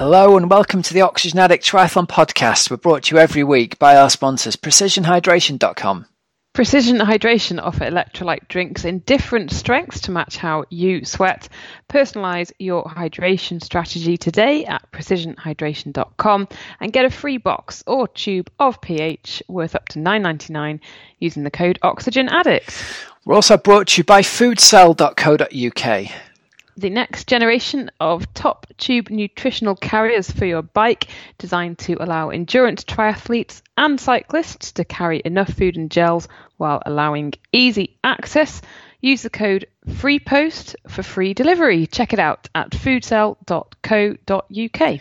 [0.00, 2.70] Hello and welcome to the Oxygen Addict Triathlon Podcast.
[2.70, 6.06] We're brought to you every week by our sponsors, PrecisionHydration.com.
[6.54, 11.50] Precision Hydration offer electrolyte drinks in different strengths to match how you sweat.
[11.90, 16.48] Personalize your hydration strategy today at precisionhydration.com
[16.80, 20.80] and get a free box or tube of pH worth up to $9.99
[21.18, 22.72] using the code Oxygen Addict.
[23.26, 26.10] We're also brought to you by foodcell.co.uk
[26.76, 32.84] the next generation of top tube nutritional carriers for your bike, designed to allow endurance
[32.84, 38.62] triathletes and cyclists to carry enough food and gels while allowing easy access.
[39.02, 41.86] Use the code FREEPOST for free delivery.
[41.86, 45.00] Check it out at foodcell.co.uk.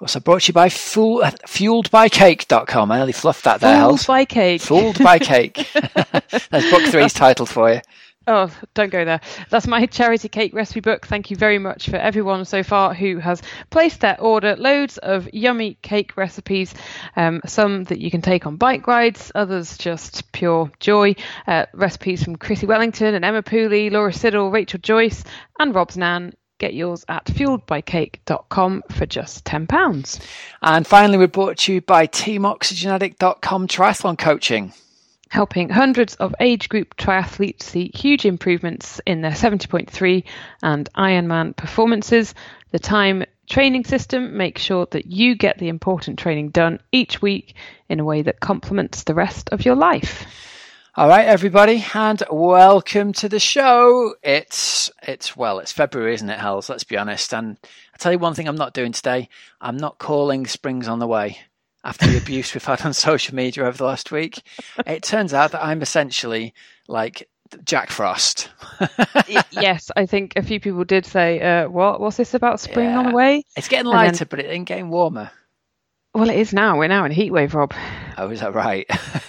[0.00, 2.92] Also brought to you by Fool, uh, fueledbycake.com.
[2.92, 3.82] I nearly fluffed that there.
[3.82, 4.62] Fooled by cake.
[4.62, 5.66] Fooled by cake.
[5.72, 7.80] That's book three's title for you.
[8.30, 9.22] Oh, don't go there.
[9.48, 11.06] That's my charity cake recipe book.
[11.06, 14.54] Thank you very much for everyone so far who has placed their order.
[14.54, 16.74] Loads of yummy cake recipes,
[17.16, 21.14] um, some that you can take on bike rides, others just pure joy.
[21.46, 25.24] Uh, recipes from Chrissie Wellington and Emma Pooley, Laura Siddall, Rachel Joyce,
[25.58, 26.34] and Rob's Nan.
[26.58, 30.20] Get yours at fueledbycake.com for just £10.
[30.60, 34.74] And finally, we're brought to you by TeamOxygenAddict.com Triathlon Coaching
[35.28, 40.24] helping hundreds of age group triathletes see huge improvements in their 70.3
[40.62, 42.34] and Ironman performances.
[42.70, 47.54] The time training system makes sure that you get the important training done each week
[47.88, 50.26] in a way that complements the rest of your life.
[50.96, 54.14] All right, everybody, and welcome to the show.
[54.22, 56.68] It's it's well, it's February, isn't it, Hells?
[56.68, 57.32] Let's be honest.
[57.32, 57.56] And
[57.94, 59.28] I tell you one thing, I'm not doing today.
[59.60, 61.38] I'm not calling spring's on the way
[61.84, 64.42] after the abuse we've had on social media over the last week.
[64.86, 66.54] It turns out that I'm essentially
[66.86, 67.28] like
[67.64, 68.50] Jack Frost.
[69.50, 72.00] yes, I think a few people did say, uh, "What?
[72.00, 72.98] What's this about spring yeah.
[72.98, 75.30] on the way?" It's getting lighter, then, but it ain't getting warmer.
[76.14, 76.78] Well, it is now.
[76.78, 77.72] We're now in a heat wave, Rob.
[78.16, 78.86] Oh, is that right?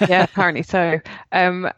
[0.07, 0.99] yeah, apparently so.
[1.31, 1.69] Um,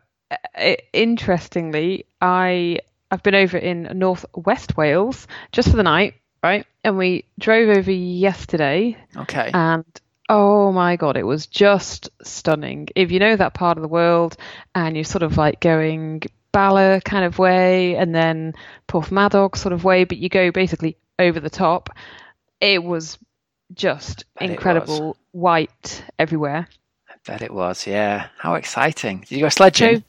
[0.55, 2.79] it, interestingly, I
[3.11, 6.65] I've been over in North West Wales just for the night, right?
[6.83, 8.97] And we drove over yesterday.
[9.17, 9.51] Okay.
[9.53, 9.85] And
[10.33, 12.87] Oh my god, it was just stunning.
[12.95, 14.37] If you know that part of the world
[14.73, 16.21] and you're sort of like going
[16.53, 18.53] Bala kind of way and then
[18.87, 21.89] Porthmadog sort of way, but you go basically over the top,
[22.61, 23.17] it was
[23.73, 25.17] just incredible was.
[25.33, 26.65] white everywhere.
[27.09, 28.27] I bet it was, yeah.
[28.37, 29.25] How exciting.
[29.27, 29.97] Did you go sledging?
[29.97, 30.03] So,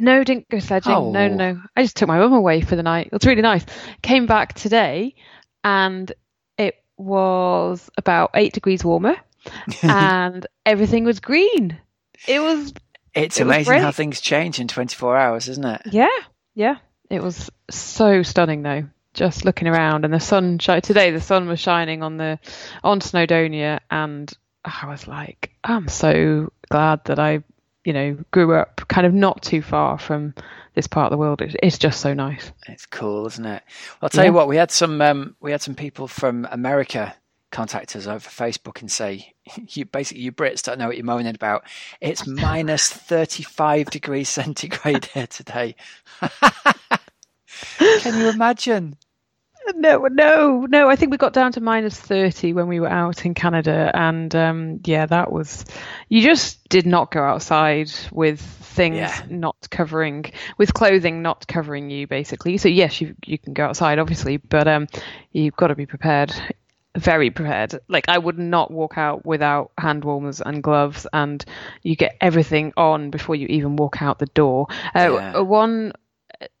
[0.00, 0.92] no, didn't go sledging.
[0.92, 1.12] Oh.
[1.12, 1.62] No, no, no.
[1.76, 3.06] I just took my mum away for the night.
[3.06, 3.64] It was really nice.
[4.02, 5.14] Came back today
[5.62, 6.10] and
[6.56, 9.14] it was about eight degrees warmer
[9.82, 11.78] and everything was green.
[12.26, 12.72] It was.
[13.14, 15.82] It's it amazing was how things change in 24 hours, isn't it?
[15.90, 16.08] Yeah,
[16.54, 16.76] yeah.
[17.10, 18.84] It was so stunning, though.
[19.14, 21.10] Just looking around, and the sun today.
[21.10, 22.38] The sun was shining on the
[22.84, 24.32] on Snowdonia, and
[24.64, 27.42] I was like, I'm so glad that I,
[27.84, 30.34] you know, grew up kind of not too far from
[30.74, 31.42] this part of the world.
[31.42, 32.52] It's just so nice.
[32.68, 33.62] It's cool, isn't it?
[34.00, 34.30] I'll tell yeah.
[34.30, 34.48] you what.
[34.48, 37.14] We had some um, we had some people from America
[37.50, 39.34] contact us over Facebook and say,
[39.68, 41.64] you basically, you Brits don't know what you're moaning about.
[42.00, 45.76] It's minus 35 degrees centigrade here today.
[47.78, 48.96] Can you imagine?
[49.74, 50.88] No, no, no.
[50.88, 53.90] I think we got down to minus 30 when we were out in Canada.
[53.92, 55.64] And um, yeah, that was,
[56.08, 59.22] you just did not go outside with things yeah.
[59.28, 60.24] not covering,
[60.56, 62.56] with clothing not covering you, basically.
[62.56, 64.86] So yes, you, you can go outside, obviously, but um,
[65.32, 66.32] you've got to be prepared
[66.98, 67.78] very prepared.
[67.88, 71.44] Like I would not walk out without hand warmers and gloves, and
[71.82, 74.66] you get everything on before you even walk out the door.
[74.94, 75.40] Uh, yeah.
[75.40, 75.92] One,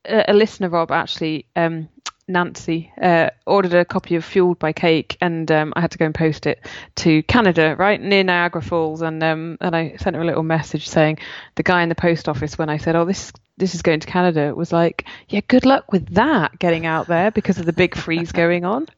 [0.04, 1.88] a, listener, Rob, actually, um,
[2.26, 6.06] Nancy, uh, ordered a copy of Fueled by Cake, and um, I had to go
[6.06, 6.64] and post it
[6.96, 10.88] to Canada, right near Niagara Falls, and um, and I sent her a little message
[10.88, 11.18] saying
[11.54, 14.06] the guy in the post office when I said, "Oh, this this is going to
[14.06, 17.94] Canada," was like, "Yeah, good luck with that getting out there because of the big
[17.96, 18.88] freeze going on."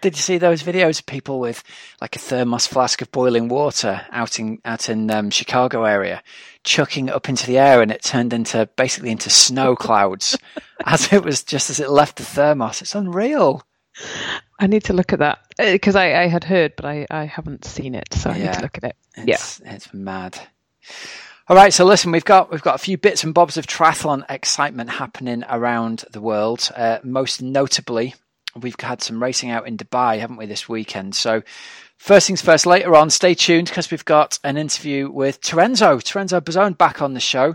[0.00, 1.62] Did you see those videos of people with
[2.00, 6.22] like a thermos flask of boiling water out in out in um, Chicago area,
[6.64, 10.36] chucking up into the air, and it turned into basically into snow clouds
[10.84, 12.82] as it was just as it left the thermos.
[12.82, 13.62] It's unreal.
[14.58, 17.24] I need to look at that because uh, I, I, had heard, but I, I
[17.24, 18.96] haven't seen it, so I yeah, need to look at it.
[19.16, 20.38] It's, yeah, it's mad.
[21.48, 24.24] All right, so listen, we've got we've got a few bits and bobs of triathlon
[24.28, 26.70] excitement happening around the world.
[26.74, 28.14] Uh, most notably,
[28.60, 31.14] we've had some racing out in Dubai, haven't we, this weekend?
[31.14, 31.42] So,
[31.96, 36.40] first things first, later on, stay tuned because we've got an interview with Terenzo, Terenzo
[36.40, 37.54] Bozzone back on the show.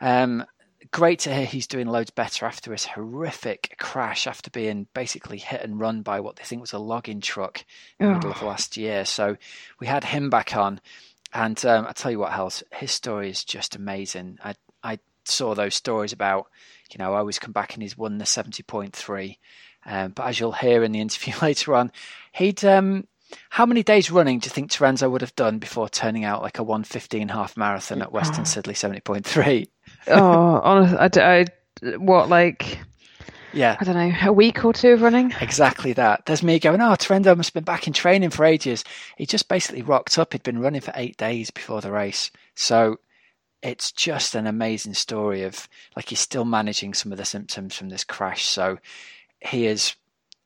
[0.00, 0.44] Um,
[0.90, 5.62] great to hear he's doing loads better after his horrific crash after being basically hit
[5.62, 7.64] and run by what they think was a logging truck
[7.98, 9.04] in the middle of last year.
[9.04, 9.36] So
[9.80, 10.80] we had him back on.
[11.34, 14.38] And um, I tell you what, Hells, his story is just amazing.
[14.42, 16.46] I I saw those stories about,
[16.92, 19.36] you know, I always come back and he's won the 70.3.
[19.86, 21.92] Um, but as you'll hear in the interview later on,
[22.32, 23.06] he'd um,
[23.50, 26.58] how many days running do you think Terenzo would have done before turning out like
[26.58, 28.44] a 115 half marathon at Western oh.
[28.44, 29.68] Sydney 70.3?
[30.08, 32.78] oh, honestly, I, I, what, like,
[33.52, 35.32] yeah, I don't know, a week or two of running?
[35.40, 36.26] Exactly that.
[36.26, 38.84] There's me going, oh, Terenzo must have been back in training for ages.
[39.16, 40.32] He just basically rocked up.
[40.32, 42.30] He'd been running for eight days before the race.
[42.54, 42.98] So
[43.62, 47.88] it's just an amazing story of like he's still managing some of the symptoms from
[47.88, 48.44] this crash.
[48.44, 48.78] So
[49.46, 49.94] he is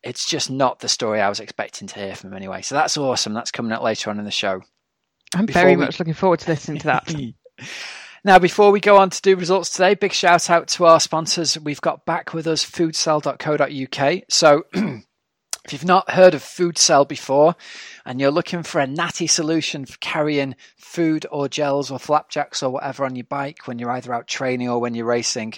[0.02, 2.62] it's just not the story I was expecting to hear from him anyway.
[2.62, 3.34] So that's awesome.
[3.34, 4.62] That's coming up later on in the show.
[5.34, 5.84] I'm Before very we...
[5.84, 7.14] much looking forward to listening to that.
[8.24, 11.58] now, before we go on to do results today, big shout out to our sponsors.
[11.58, 14.22] We've got back with us foodcell.co.uk.
[14.28, 14.64] So
[15.64, 17.54] if you've not heard of FoodCell before
[18.04, 22.70] and you're looking for a natty solution for carrying food or gels or flapjacks or
[22.70, 25.54] whatever on your bike when you're either out training or when you're racing,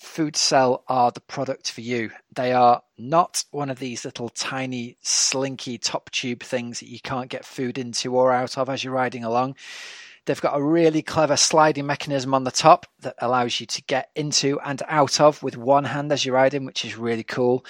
[0.00, 2.10] FoodCell are the product for you.
[2.34, 7.28] They are not one of these little tiny, slinky top tube things that you can't
[7.28, 9.56] get food into or out of as you're riding along.
[10.24, 14.10] They've got a really clever sliding mechanism on the top that allows you to get
[14.14, 17.64] into and out of with one hand as you're riding, which is really cool.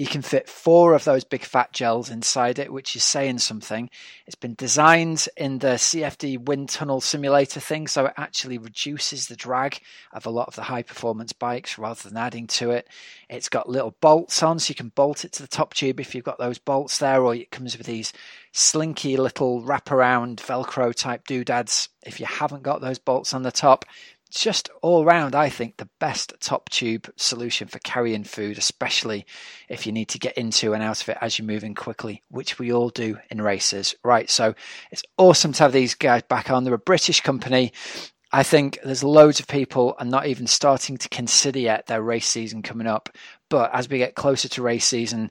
[0.00, 3.90] You can fit four of those big fat gels inside it, which is saying something.
[4.26, 9.36] It's been designed in the CFD wind tunnel simulator thing, so it actually reduces the
[9.36, 9.78] drag
[10.14, 12.88] of a lot of the high performance bikes rather than adding to it.
[13.28, 16.14] It's got little bolts on, so you can bolt it to the top tube if
[16.14, 18.14] you've got those bolts there, or it comes with these
[18.52, 23.84] slinky little wraparound Velcro type doodads if you haven't got those bolts on the top
[24.30, 29.26] just all round, I think, the best top tube solution for carrying food, especially
[29.68, 32.58] if you need to get into and out of it as you're moving quickly, which
[32.58, 33.94] we all do in races.
[34.04, 34.30] Right.
[34.30, 34.54] So
[34.90, 36.64] it's awesome to have these guys back on.
[36.64, 37.72] They're a British company.
[38.32, 42.28] I think there's loads of people are not even starting to consider yet their race
[42.28, 43.08] season coming up.
[43.48, 45.30] But as we get closer to race season,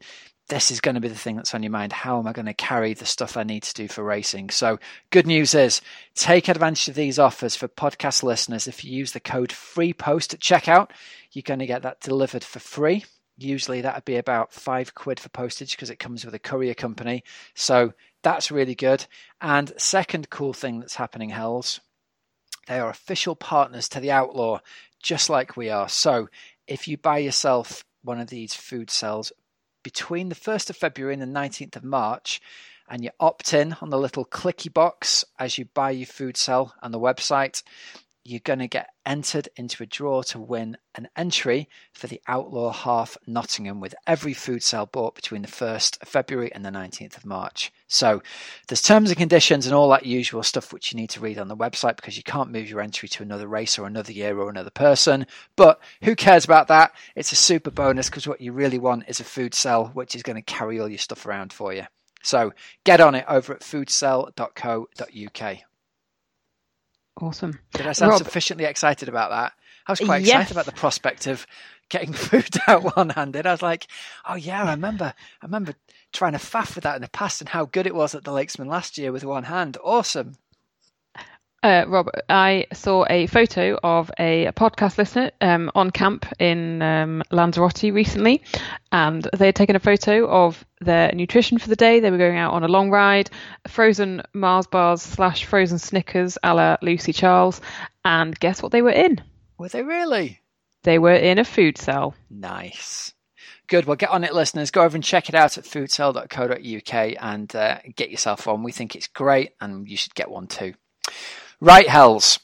[0.49, 1.93] this is going to be the thing that's on your mind.
[1.93, 4.49] How am I going to carry the stuff I need to do for racing?
[4.49, 4.79] So,
[5.11, 5.81] good news is
[6.15, 8.67] take advantage of these offers for podcast listeners.
[8.67, 10.89] If you use the code FREEPOST at checkout,
[11.31, 13.05] you're going to get that delivered for free.
[13.37, 16.73] Usually that would be about five quid for postage because it comes with a courier
[16.73, 17.23] company.
[17.53, 17.93] So,
[18.23, 19.05] that's really good.
[19.39, 21.79] And second cool thing that's happening, Hells,
[22.67, 24.59] they are official partners to the Outlaw,
[25.01, 25.87] just like we are.
[25.87, 26.27] So,
[26.67, 29.31] if you buy yourself one of these food cells
[29.83, 32.41] between the 1st of February and the 19th of March,
[32.89, 36.73] and you opt in on the little clicky box as you buy your food cell
[36.81, 37.63] on the website,
[38.29, 42.71] you're going to get entered into a draw to win an entry for the Outlaw
[42.71, 47.17] Half Nottingham with every food cell bought between the 1st of February and the 19th
[47.17, 47.73] of March.
[47.87, 48.21] So
[48.67, 51.47] there's terms and conditions and all that usual stuff which you need to read on
[51.47, 54.49] the website because you can't move your entry to another race or another year or
[54.49, 55.25] another person.
[55.55, 56.91] But who cares about that?
[57.15, 60.21] It's a super bonus because what you really want is a food cell which is
[60.21, 61.85] going to carry all your stuff around for you.
[62.21, 62.53] So
[62.83, 65.68] get on it over at foodcell.co.uk.
[67.21, 67.59] Awesome.
[67.73, 69.53] Did I sound Rob, sufficiently excited about that?
[69.85, 71.45] I was quite excited about the prospect of
[71.89, 73.45] getting food out one handed.
[73.45, 73.87] I was like,
[74.27, 75.73] oh yeah, I remember I remember
[76.13, 78.31] trying to faff with that in the past and how good it was at the
[78.31, 79.77] Lakesman last year with one hand.
[79.83, 80.35] Awesome.
[81.61, 86.81] Uh, Rob, I saw a photo of a, a podcast listener um, on camp in
[86.81, 88.41] um, Lanzarote recently,
[88.93, 91.99] and they had taken a photo of their nutrition for the day.
[91.99, 93.29] They were going out on a long ride,
[93.67, 97.59] frozen Mars bars slash frozen Snickers a la Lucy Charles,
[98.05, 99.21] and guess what they were in?
[99.57, 100.39] Were they really?
[100.83, 102.15] They were in a food cell.
[102.29, 103.13] Nice.
[103.67, 103.83] Good.
[103.83, 104.71] Well, get on it, listeners.
[104.71, 108.63] Go over and check it out at foodcell.co.uk and uh, get yourself one.
[108.63, 110.73] We think it's great, and you should get one too.
[111.61, 112.39] Right, Hells.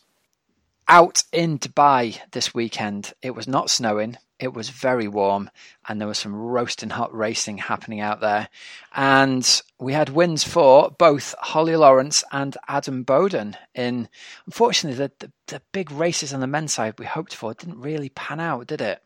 [0.90, 3.14] Out in Dubai this weekend.
[3.22, 4.18] It was not snowing.
[4.40, 5.50] It was very warm,
[5.88, 8.50] and there was some roasting hot racing happening out there.
[8.94, 13.56] And we had wins for both Holly Lawrence and Adam Bowden.
[13.74, 14.10] In
[14.46, 18.10] unfortunately, the, the, the big races on the men's side we hoped for didn't really
[18.10, 19.02] pan out, did it?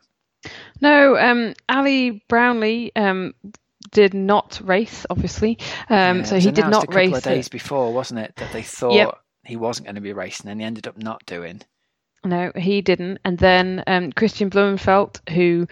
[0.80, 3.34] No, um, Ali Brownlee um,
[3.92, 5.58] did not race, obviously.
[5.88, 7.16] Um, yeah, so he did not a race.
[7.16, 9.19] Of days before, wasn't it, that they thought yep
[9.50, 11.60] he wasn't going to be racing, and he ended up not doing.
[12.24, 13.18] No, he didn't.
[13.24, 15.66] And then um, Kristian Blummenfelt, who,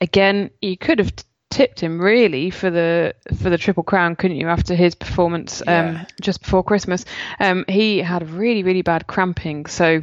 [0.00, 1.12] again, you could have
[1.50, 4.48] tipped him really for the for the triple crown, couldn't you?
[4.48, 7.04] After his performance um, just before Christmas,
[7.40, 10.02] um, he had really really bad cramping, so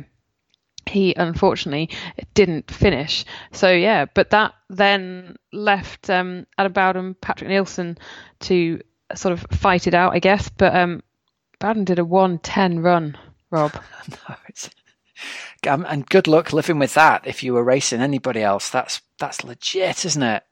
[0.88, 1.90] he unfortunately
[2.34, 3.26] didn't finish.
[3.52, 7.98] So yeah, but that then left um, Adam Bowden, Patrick Nielsen
[8.42, 8.82] to
[9.14, 10.50] sort of fight it out, I guess.
[10.50, 11.04] But um,
[11.60, 13.18] Bowden did a 110 run,
[13.50, 13.74] Rob.
[14.10, 14.70] no, it's,
[15.68, 17.26] um, and good luck living with that.
[17.26, 20.44] If you were racing anybody else, that's that's legit, isn't it?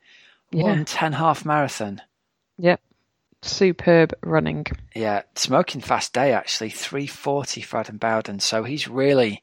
[0.51, 0.63] Yeah.
[0.63, 2.01] 110 half marathon.
[2.57, 2.81] Yep.
[3.41, 4.65] Superb running.
[4.95, 8.39] Yeah, smoking fast day actually, 340 for Adam Bowden.
[8.39, 9.41] So he's really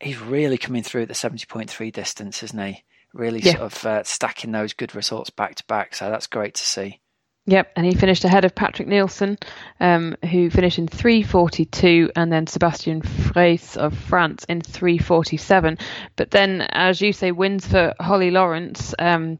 [0.00, 2.84] he's really coming through at the 70.3 distance, isn't he?
[3.12, 3.52] Really yeah.
[3.52, 5.94] sort of uh, stacking those good results back to back.
[5.94, 7.00] So that's great to see.
[7.48, 9.38] Yep, and he finished ahead of Patrick Nielsen,
[9.78, 15.78] um, who finished in 3:42, and then Sebastian Freys of France in 3:47.
[16.16, 18.94] But then, as you say, wins for Holly Lawrence.
[18.98, 19.38] Um,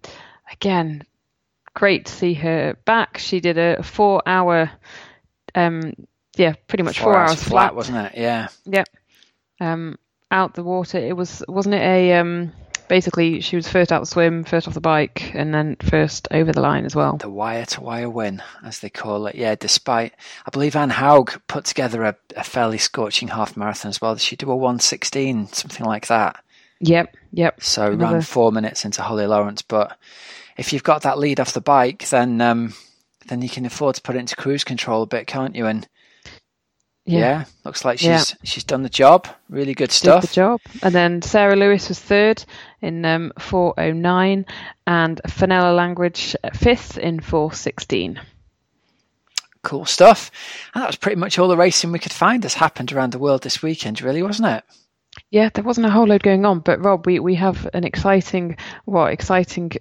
[0.52, 1.02] again,
[1.74, 3.18] great to see her back.
[3.18, 4.70] She did a four-hour,
[5.56, 5.94] um,
[6.36, 8.12] yeah, pretty much four, four hours, hours flat, flat, wasn't it?
[8.16, 8.48] Yeah.
[8.66, 8.88] Yep.
[9.60, 9.98] Um,
[10.30, 10.98] out the water.
[10.98, 12.52] It was wasn't it a um,
[12.88, 16.52] basically she was first out the swim, first off the bike, and then first over
[16.52, 17.16] the line as well.
[17.16, 19.34] The wire to wire win, as they call it.
[19.34, 20.14] Yeah, despite
[20.46, 24.14] I believe Anne Haug put together a, a fairly scorching half marathon as well.
[24.14, 26.42] Did she do a one sixteen, something like that?
[26.80, 27.62] Yep, yep.
[27.62, 28.14] So Another...
[28.14, 29.96] ran four minutes into Holly Lawrence, but
[30.56, 32.74] if you've got that lead off the bike, then um,
[33.26, 35.66] then you can afford to put it into cruise control a bit, can't you?
[35.66, 35.88] And
[37.06, 37.18] yeah.
[37.18, 37.44] yeah.
[37.64, 38.36] looks like she's yeah.
[38.42, 39.28] she's done the job.
[39.48, 40.22] Really good stuff.
[40.22, 40.60] Did the job.
[40.82, 42.44] And then Sarah Lewis was third
[42.82, 44.44] in um, 409,
[44.86, 48.20] and Fenella Langridge fifth in 416.
[49.62, 50.30] Cool stuff.
[50.74, 53.18] And that was pretty much all the racing we could find has happened around the
[53.18, 54.64] world this weekend, really, wasn't it?
[55.30, 58.56] Yeah, there wasn't a whole load going on, but Rob, we, we have an exciting,
[58.84, 59.72] what exciting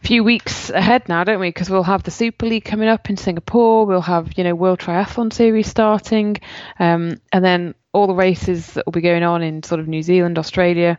[0.00, 1.48] few weeks ahead now, don't we?
[1.48, 3.86] Because we'll have the Super League coming up in Singapore.
[3.86, 6.38] We'll have you know World Triathlon Series starting,
[6.80, 10.02] um, and then all the races that will be going on in sort of New
[10.02, 10.98] Zealand, Australia.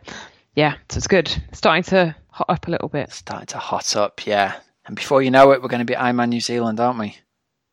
[0.54, 1.30] Yeah, so it's good.
[1.52, 3.12] starting to hot up a little bit.
[3.12, 4.54] Starting to hot up, yeah.
[4.86, 7.16] And before you know it, we're going to be Ironman New Zealand, aren't we?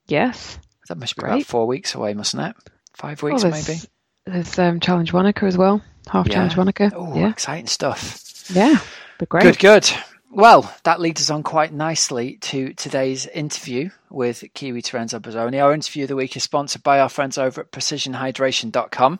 [0.07, 0.60] Yes.
[0.89, 1.31] That must be Great.
[1.31, 2.55] about four weeks away, mustn't it?
[2.93, 3.79] Five weeks, well, maybe.
[4.25, 5.81] There's um, Challenge Wanaka as well.
[6.09, 6.33] Half yeah.
[6.33, 6.91] Challenge Wanaka.
[6.95, 7.29] Oh, yeah.
[7.29, 8.49] exciting stuff.
[8.49, 8.79] Yeah,
[9.17, 9.43] but great.
[9.43, 9.91] Good, good.
[10.29, 15.61] Well, that leads us on quite nicely to today's interview with Kiwi Terenzo Bozzone.
[15.61, 19.19] Our interview of the week is sponsored by our friends over at precisionhydration.com.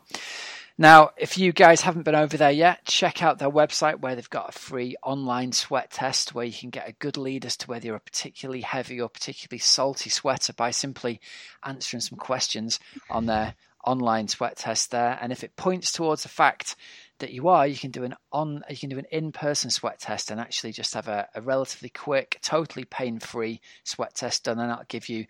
[0.80, 4.30] Now, if you guys haven't been over there yet, check out their website where they've
[4.30, 7.66] got a free online sweat test where you can get a good lead as to
[7.66, 11.20] whether you're a particularly heavy or particularly salty sweater by simply
[11.64, 12.78] answering some questions
[13.10, 15.18] on their online sweat test there.
[15.20, 16.76] And if it points towards the fact
[17.18, 20.30] that you are, you can do an on you can do an in-person sweat test
[20.30, 24.84] and actually just have a, a relatively quick, totally pain-free sweat test done, and that'll
[24.88, 25.26] give you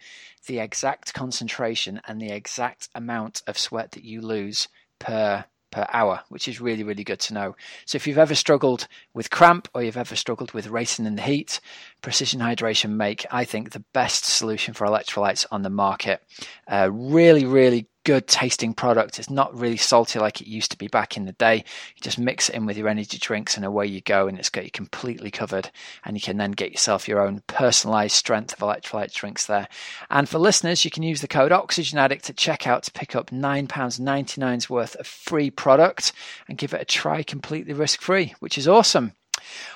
[0.46, 6.20] the exact concentration and the exact amount of sweat that you lose per per hour,
[6.28, 7.54] which is really, really good to know.
[7.84, 11.22] So if you've ever struggled with cramp or you've ever struggled with racing in the
[11.22, 11.60] heat,
[12.00, 16.22] Precision Hydration make, I think, the best solution for electrolytes on the market.
[16.66, 19.18] Uh, really, really good tasting product.
[19.18, 21.56] It's not really salty like it used to be back in the day.
[21.56, 24.48] You just mix it in with your energy drinks and away you go, and it's
[24.48, 25.70] got you completely covered.
[26.06, 29.68] And you can then get yourself your own personalized strength of electrolyte drinks there.
[30.08, 33.28] And for listeners, you can use the code Oxygen Addict at checkout to pick up
[33.28, 36.14] £9.99's worth of free product
[36.48, 39.12] and give it a try completely risk free, which is awesome.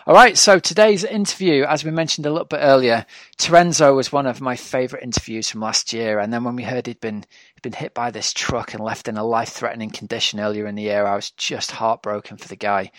[0.07, 3.07] All right, so today's interview, as we mentioned a little bit earlier,
[3.39, 6.19] Terenzo was one of my favourite interviews from last year.
[6.19, 7.25] And then when we heard he'd been
[7.63, 11.07] been hit by this truck and left in a life-threatening condition earlier in the year,
[11.07, 12.91] I was just heartbroken for the guy.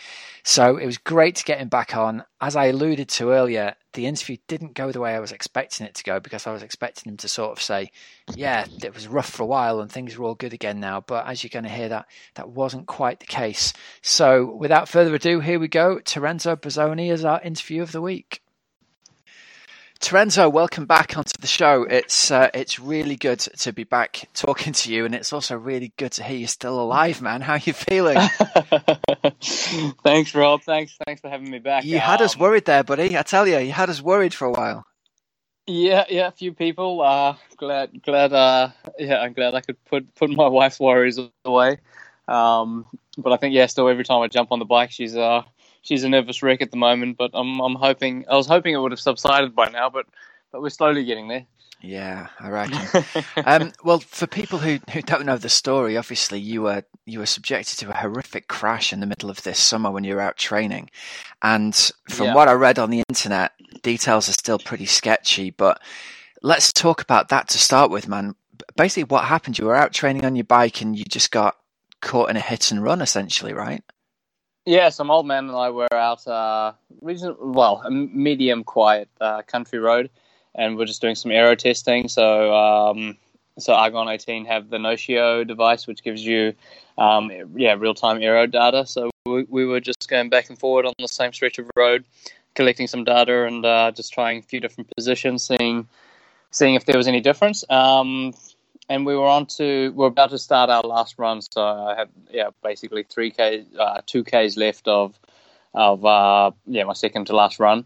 [0.44, 2.24] So it was great to get him back on.
[2.42, 5.96] As I alluded to earlier, the interview didn't go the way I was expecting it
[5.96, 7.92] to go because I was expecting him to sort of say,
[8.36, 11.28] "Yeah, it was rough for a while and things are all good again now." But
[11.28, 13.74] as you're going to hear, that that wasn't quite the case.
[14.02, 16.00] So without further ado, here we go.
[16.00, 18.42] Terenzo Bozzone is our interview of the week.
[20.04, 21.84] Terenzo, welcome back onto the show.
[21.84, 25.94] It's uh, it's really good to be back talking to you, and it's also really
[25.96, 27.40] good to hear you're still alive, man.
[27.40, 28.18] How are you feeling?
[30.04, 30.62] thanks, Rob.
[30.64, 31.86] Thanks, thanks for having me back.
[31.86, 33.18] You um, had us um, worried there, buddy.
[33.18, 34.86] I tell you, you had us worried for a while.
[35.68, 37.00] Yeah, yeah, a few people.
[37.00, 38.34] Uh, glad, glad.
[38.34, 41.78] Uh, yeah, I'm glad I could put put my wife's worries away.
[42.28, 42.86] Um,
[43.18, 45.44] but I think yeah, still every time I jump on the bike, she's uh
[45.84, 47.18] she's a nervous wreck at the moment.
[47.18, 50.08] But I'm I'm hoping I was hoping it would have subsided by now, but
[50.52, 51.46] but we're slowly getting there.
[51.86, 53.04] Yeah, I reckon.
[53.46, 57.26] um, well, for people who, who don't know the story, obviously you were you were
[57.26, 60.38] subjected to a horrific crash in the middle of this summer when you were out
[60.38, 60.90] training,
[61.42, 61.76] and
[62.10, 62.36] from yeah.
[62.36, 65.50] what I read on the internet, details are still pretty sketchy.
[65.50, 65.82] But
[66.42, 68.36] let's talk about that to start with, man.
[68.78, 69.60] Basically, what happened?
[69.60, 71.58] You were out training on your bike and you just got
[72.00, 73.84] caught in a hit and run, essentially, right?
[74.66, 79.42] Yeah, some old man and I were out, uh, region, well, a medium quiet uh,
[79.42, 80.10] country road,
[80.56, 82.08] and we're just doing some aero testing.
[82.08, 83.18] So, um,
[83.60, 86.54] so Argon 18 have the Notio device, which gives you,
[86.98, 88.86] um, yeah, real time aero data.
[88.86, 92.06] So we, we, were just going back and forward on the same stretch of road,
[92.56, 95.90] collecting some data and uh, just trying a few different positions, seeing
[96.52, 97.66] seeing if there was any difference.
[97.70, 98.34] Um,
[98.90, 102.10] and we were on to we're about to start our last run, so I had
[102.30, 105.18] yeah basically three k uh, two k's left of
[105.74, 107.86] of uh, yeah my second to last run,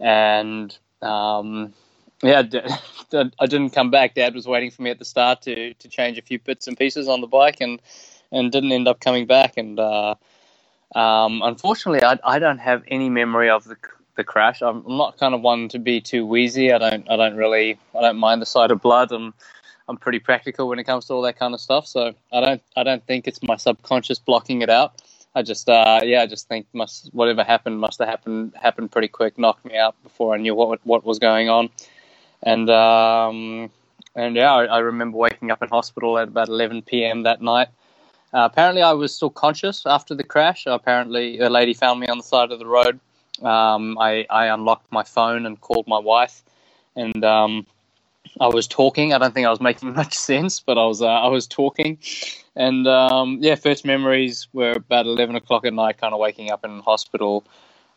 [0.00, 1.74] and um,
[2.22, 2.42] yeah
[3.12, 4.14] I didn't come back.
[4.14, 6.76] Dad was waiting for me at the start to to change a few bits and
[6.76, 7.80] pieces on the bike, and
[8.32, 9.56] and didn't end up coming back.
[9.56, 10.14] And uh,
[10.94, 13.76] um, unfortunately, I I don't have any memory of the
[14.16, 14.62] the crash.
[14.62, 16.72] I'm, I'm not kind of one to be too wheezy.
[16.72, 19.32] I don't I don't really I don't mind the sight of blood and
[19.88, 21.86] I'm pretty practical when it comes to all that kind of stuff.
[21.86, 25.02] So I don't I don't think it's my subconscious blocking it out.
[25.34, 29.08] I just uh, yeah, I just think must whatever happened must have happened happened pretty
[29.08, 31.68] quick, knocked me out before I knew what what was going on,
[32.42, 33.70] and um,
[34.14, 37.24] and yeah, I, I, remember waking up in hospital at about 11 p.m.
[37.24, 37.68] that night.
[38.32, 40.64] Uh, apparently, I was still conscious after the crash.
[40.66, 42.98] Apparently, a lady found me on the side of the road.
[43.42, 46.42] Um, I, I unlocked my phone and called my wife,
[46.96, 47.66] and um,
[48.40, 49.12] I was talking.
[49.12, 51.98] I don't think I was making much sense, but I was uh, I was talking,
[52.54, 56.64] and um, yeah, first memories were about eleven o'clock at night, kind of waking up
[56.64, 57.44] in hospital,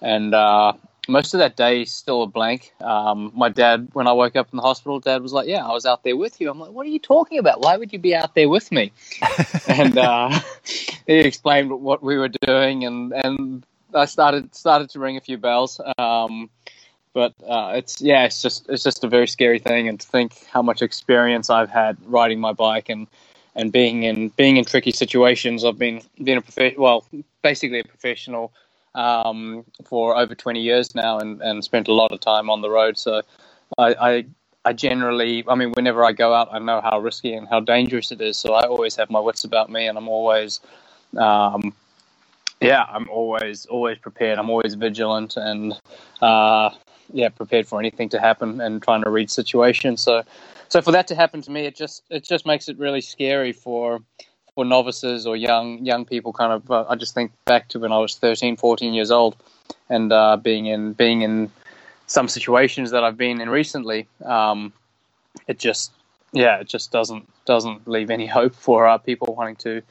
[0.01, 0.73] and uh,
[1.07, 2.73] most of that day still a blank.
[2.81, 5.73] Um, my dad, when I woke up in the hospital, dad was like, "Yeah, I
[5.73, 7.61] was out there with you." I'm like, "What are you talking about?
[7.61, 8.91] Why would you be out there with me?"
[9.67, 10.39] and uh,
[11.07, 15.37] he explained what we were doing, and and I started started to ring a few
[15.37, 15.81] bells.
[15.97, 16.49] Um,
[17.19, 20.45] but uh, it's yeah, it's just it's just a very scary thing, and to think
[20.53, 23.07] how much experience I've had riding my bike and
[23.55, 25.65] and being in being in tricky situations.
[25.65, 27.05] I've been been a well,
[27.41, 28.53] basically a professional
[28.95, 32.69] um, for over twenty years now, and, and spent a lot of time on the
[32.69, 32.97] road.
[32.97, 33.21] So
[33.77, 34.25] I, I
[34.63, 38.13] I generally, I mean, whenever I go out, I know how risky and how dangerous
[38.13, 38.37] it is.
[38.37, 40.61] So I always have my wits about me, and I'm always,
[41.17, 41.73] um,
[42.61, 44.39] yeah, I'm always always prepared.
[44.39, 45.73] I'm always vigilant, and
[46.21, 46.69] uh,
[47.13, 50.01] yeah prepared for anything to happen and trying to read situations.
[50.01, 50.23] So
[50.69, 53.51] so for that to happen to me, it just it just makes it really scary
[53.51, 54.01] for
[54.53, 56.33] for novices or young young people.
[56.33, 59.35] Kind of, uh, I just think back to when I was 13, 14 years old,
[59.89, 61.51] and uh, being in being in
[62.07, 64.07] some situations that I've been in recently.
[64.23, 64.73] Um,
[65.47, 65.91] it just
[66.33, 69.81] yeah, it just doesn't doesn't leave any hope for uh, people wanting to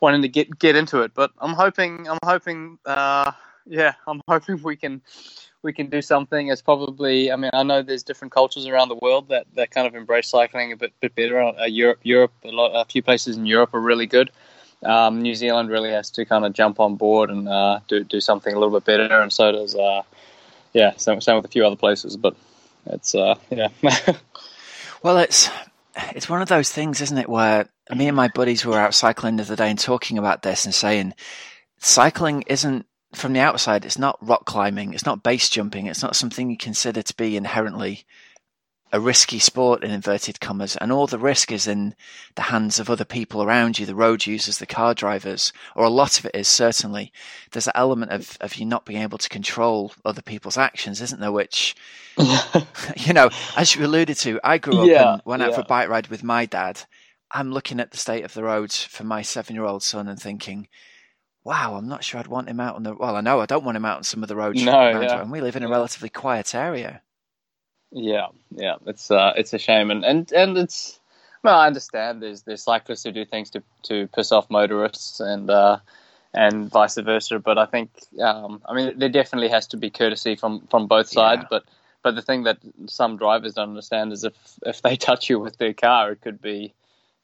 [0.00, 1.12] wanting to get get into it.
[1.14, 3.32] But I'm hoping I'm hoping uh,
[3.66, 5.02] yeah, I'm hoping we can
[5.62, 6.48] we can do something.
[6.48, 9.86] It's probably, I mean, I know there's different cultures around the world that, that kind
[9.86, 11.40] of embrace cycling a bit, bit better.
[11.40, 14.30] Uh, Europe, Europe, a, lot, a few places in Europe are really good.
[14.82, 18.18] Um, New Zealand really has to kind of jump on board and uh, do do
[18.18, 20.02] something a little bit better, and so does, uh,
[20.72, 22.16] yeah, same, same with a few other places.
[22.16, 22.34] But
[22.86, 23.68] it's, uh, yeah.
[25.02, 25.50] well, it's
[26.14, 29.36] it's one of those things, isn't it, where me and my buddies were out cycling
[29.36, 31.12] the other day and talking about this and saying
[31.78, 36.16] cycling isn't from the outside, it's not rock climbing, it's not base jumping, it's not
[36.16, 38.06] something you consider to be inherently
[38.92, 41.94] a risky sport in inverted commas, and all the risk is in
[42.34, 45.90] the hands of other people around you, the road users, the car drivers, or a
[45.90, 47.12] lot of it is certainly.
[47.52, 51.20] There's an element of, of you not being able to control other people's actions, isn't
[51.20, 51.30] there?
[51.32, 51.76] Which,
[52.96, 55.56] you know, as you alluded to, I grew up yeah, and went out yeah.
[55.56, 56.82] for a bike ride with my dad.
[57.30, 60.20] I'm looking at the state of the roads for my seven year old son and
[60.20, 60.66] thinking,
[61.44, 62.94] wow, I'm not sure I'd want him out on the.
[62.94, 64.62] Well, I know I don't want him out on some of the roads.
[64.62, 65.22] No, yeah.
[65.22, 67.02] and we live in a relatively quiet area.
[67.92, 70.98] Yeah, yeah, it's uh, it's a shame, and and and it's.
[71.42, 72.22] Well, I understand.
[72.22, 75.78] There's there's cyclists who do things to to piss off motorists, and uh,
[76.34, 77.38] and vice versa.
[77.38, 81.08] But I think, um, I mean, there definitely has to be courtesy from from both
[81.08, 81.42] sides.
[81.42, 81.48] Yeah.
[81.50, 81.64] But
[82.02, 85.56] but the thing that some drivers don't understand is if if they touch you with
[85.56, 86.74] their car, it could be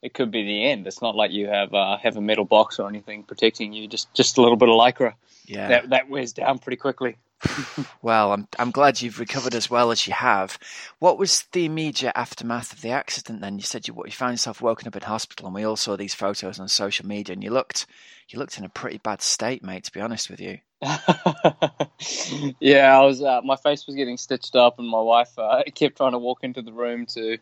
[0.01, 0.87] it could be the end.
[0.87, 3.87] It's not like you have uh, have a metal box or anything protecting you.
[3.87, 5.13] Just just a little bit of lycra.
[5.45, 7.17] Yeah, that that wears down pretty quickly.
[8.01, 10.57] well, I'm I'm glad you've recovered as well as you have.
[10.99, 13.41] What was the immediate aftermath of the accident?
[13.41, 15.95] Then you said you you found yourself woken up in hospital, and we all saw
[15.95, 17.85] these photos on social media, and you looked
[18.29, 19.83] you looked in a pretty bad state, mate.
[19.85, 20.59] To be honest with you.
[22.59, 23.21] yeah, I was.
[23.21, 26.39] Uh, my face was getting stitched up, and my wife uh, kept trying to walk
[26.43, 27.37] into the room to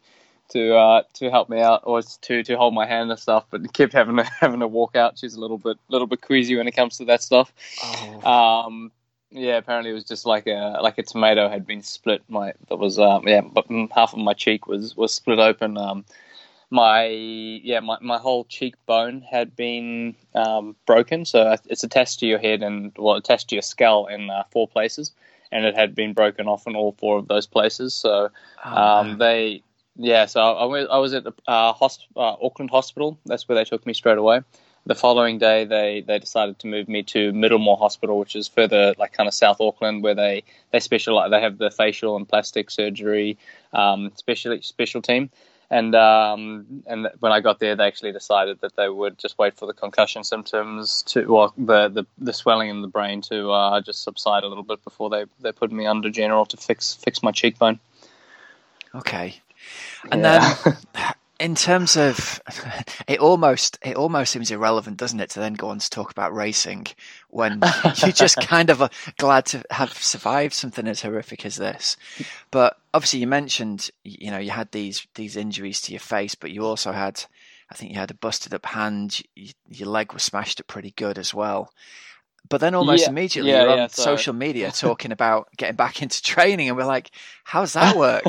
[0.50, 3.74] to uh, to help me out or to to hold my hand and stuff, but
[3.74, 5.18] kept having to having to walk out.
[5.18, 7.54] She's a little bit little bit queasy when it comes to that stuff.
[7.84, 8.66] Oh.
[8.66, 8.92] Um,
[9.32, 12.24] yeah, apparently it was just like a like a tomato had been split.
[12.30, 15.78] My that was um, yeah, but half of my cheek was was split open.
[15.78, 16.06] Um,
[16.70, 21.26] my yeah my, my whole cheekbone had been um, broken.
[21.26, 24.68] So it's attached to your head and well attached to your skull in uh, four
[24.68, 25.12] places,
[25.52, 27.94] and it had been broken off in all four of those places.
[27.94, 28.30] So
[28.64, 29.64] oh, um, they
[29.96, 30.26] yeah.
[30.26, 33.18] So I, was, I was at the uh, hosp- uh, Auckland Hospital.
[33.26, 34.42] That's where they took me straight away.
[34.88, 38.94] The following day, they, they decided to move me to Middlemore Hospital, which is further,
[39.00, 41.32] like kind of South Auckland, where they they specialize.
[41.32, 43.40] They have the facial and plastic surgery
[43.74, 45.32] um, special special team.
[45.72, 49.56] And um, and when I got there, they actually decided that they would just wait
[49.56, 53.82] for the concussion symptoms to, well, the the, the swelling in the brain to uh,
[53.82, 57.24] just subside a little bit before they, they put me under general to fix fix
[57.24, 57.80] my cheekbone.
[58.94, 59.42] Okay,
[60.12, 60.56] and yeah.
[60.64, 60.78] then
[61.40, 62.42] in terms of
[63.08, 66.34] it almost it almost seems irrelevant doesn't it to then go on to talk about
[66.34, 66.88] racing
[67.30, 67.62] when
[68.02, 71.98] you're just kind of glad to have survived something as horrific as this
[72.52, 76.52] but obviously you mentioned you know you had these these injuries to your face but
[76.52, 77.26] you also had
[77.70, 79.22] i think you had a busted up hand
[79.70, 81.70] your leg was smashed up pretty good as well
[82.48, 84.04] but then almost yeah, immediately yeah, you're on so.
[84.04, 87.12] social media talking about getting back into training and we're like
[87.44, 88.24] how's that work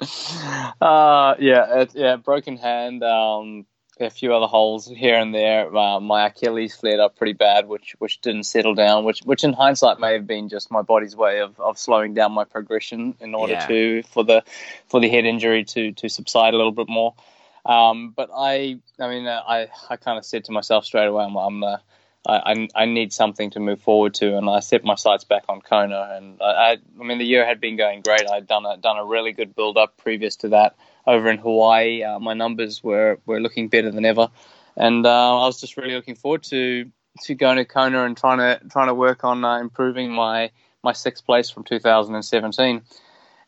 [0.00, 3.66] uh, yeah, it, yeah, broken hand, um,
[3.98, 5.74] a few other holes here and there.
[5.74, 9.04] Uh, my Achilles flared up pretty bad, which which didn't settle down.
[9.04, 12.32] Which which in hindsight may have been just my body's way of, of slowing down
[12.32, 13.66] my progression in order yeah.
[13.66, 14.44] to for the
[14.86, 17.14] for the head injury to to subside a little bit more.
[17.64, 21.24] Um, but I, I mean, uh, I I kind of said to myself straight away,
[21.24, 21.76] I'm, I'm uh,
[22.28, 25.60] I, I, need something to move forward to, and I set my sights back on
[25.60, 26.14] Kona.
[26.16, 28.28] And I, I mean, the year had been going great.
[28.28, 32.02] I'd done a done a really good build up previous to that over in Hawaii.
[32.02, 34.28] Uh, my numbers were, were looking better than ever,
[34.76, 36.90] and uh, I was just really looking forward to
[37.22, 40.50] to going to Kona and trying to trying to work on uh, improving my
[40.82, 42.82] my sixth place from 2017.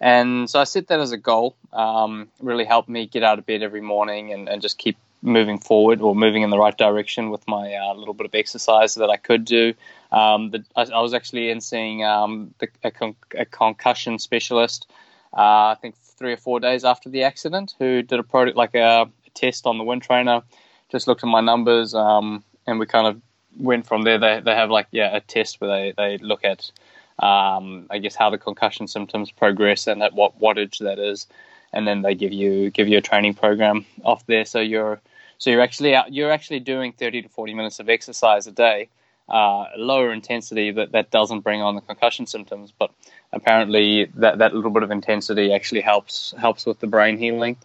[0.01, 1.57] And so I set that as a goal.
[1.73, 5.59] Um, really helped me get out of bed every morning and, and just keep moving
[5.59, 9.11] forward or moving in the right direction with my uh, little bit of exercise that
[9.11, 9.75] I could do.
[10.13, 14.89] Um, the, I, I, was actually in seeing um, the, a, con- a, concussion specialist.
[15.37, 18.75] Uh, I think three or four days after the accident, who did a product like
[18.75, 20.43] a, a test on the wind trainer.
[20.91, 23.21] Just looked at my numbers, um, and we kind of
[23.59, 24.19] went from there.
[24.19, 26.71] They they have like yeah a test where they they look at
[27.19, 31.27] um, I guess how the concussion symptoms progress and at what wattage that is
[31.73, 34.45] and then they give you give you a training program off there.
[34.45, 35.01] So you're
[35.39, 38.89] so you're actually out, you're actually doing 30 to 40 minutes of exercise a day,
[39.29, 42.91] uh, lower intensity that that doesn't bring on the concussion symptoms, but
[43.33, 47.57] apparently that that little bit of intensity actually helps helps with the brain healing.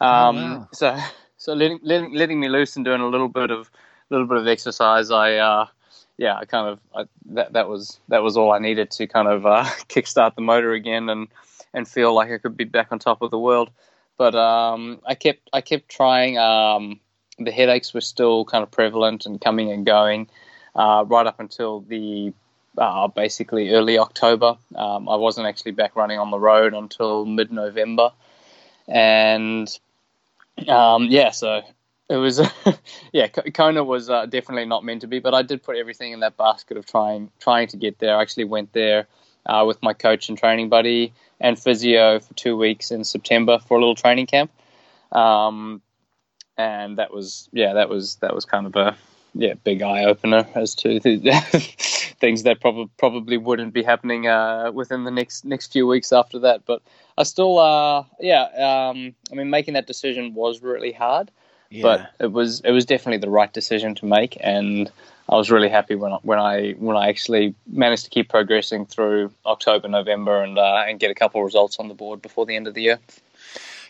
[0.00, 0.68] Um, oh, wow.
[0.72, 0.98] So
[1.36, 3.70] so letting, letting letting me loose and doing a little bit of
[4.10, 5.36] little bit of exercise, I.
[5.36, 5.66] Uh,
[6.20, 9.26] yeah, I kind of I, that that was that was all I needed to kind
[9.26, 11.28] of uh, kickstart the motor again and
[11.74, 13.70] and feel like I could be back on top of the world.
[14.16, 16.38] But um, I kept I kept trying.
[16.38, 17.00] Um,
[17.38, 20.28] the headaches were still kind of prevalent and coming and going
[20.74, 22.34] uh, right up until the
[22.76, 24.56] uh, basically early October.
[24.74, 28.12] Um, I wasn't actually back running on the road until mid November,
[28.86, 29.68] and
[30.68, 31.62] um, yeah, so
[32.10, 32.40] it was
[33.12, 36.20] yeah Kona was uh, definitely not meant to be, but I did put everything in
[36.20, 38.16] that basket of trying trying to get there.
[38.16, 39.06] I actually went there
[39.46, 43.76] uh, with my coach and training buddy and physio for two weeks in September for
[43.76, 44.50] a little training camp.
[45.12, 45.82] Um,
[46.56, 48.96] and that was yeah, that was that was kind of a
[49.34, 51.00] yeah big eye opener as to
[52.20, 56.40] things that probably probably wouldn't be happening uh, within the next next few weeks after
[56.40, 56.66] that.
[56.66, 56.82] But
[57.16, 61.30] I still uh, yeah um, I mean making that decision was really hard,
[61.70, 61.82] yeah.
[61.82, 64.90] but it was it was definitely the right decision to make and.
[65.30, 68.84] I was really happy when I, when I when I actually managed to keep progressing
[68.84, 72.46] through October, November, and uh, and get a couple of results on the board before
[72.46, 72.98] the end of the year.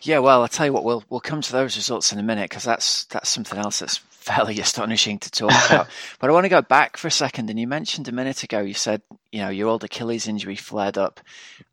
[0.03, 2.51] Yeah, well, I'll tell you what, we'll we'll come to those results in a minute
[2.51, 5.89] because that's that's something else that's fairly astonishing to talk about.
[6.19, 8.61] but I want to go back for a second, and you mentioned a minute ago,
[8.61, 9.01] you said
[9.33, 11.21] you know your old Achilles injury flared up,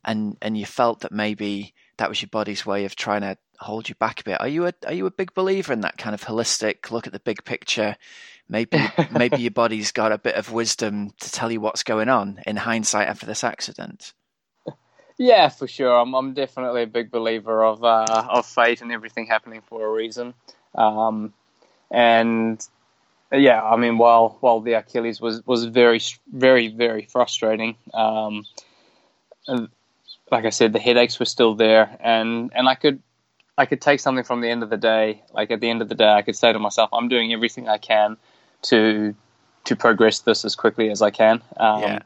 [0.05, 3.89] and and you felt that maybe that was your body's way of trying to hold
[3.89, 4.39] you back a bit.
[4.39, 7.11] Are you a are you a big believer in that kind of holistic look at
[7.11, 7.97] the big picture?
[8.49, 8.79] Maybe
[9.11, 12.55] maybe your body's got a bit of wisdom to tell you what's going on in
[12.55, 14.13] hindsight after this accident.
[15.17, 15.97] Yeah, for sure.
[15.97, 19.91] I'm I'm definitely a big believer of uh, of fate and everything happening for a
[19.91, 20.33] reason.
[20.75, 21.33] Um,
[21.89, 22.65] and
[23.31, 25.99] yeah, I mean, while while the Achilles was was very
[26.31, 27.75] very very frustrating.
[27.93, 28.45] Um,
[30.31, 33.01] like I said, the headaches were still there, and and I could
[33.57, 35.23] I could take something from the end of the day.
[35.33, 37.67] Like at the end of the day, I could say to myself, I'm doing everything
[37.67, 38.17] I can
[38.63, 39.15] to
[39.65, 41.41] to progress this as quickly as I can.
[41.57, 41.99] Um, yeah.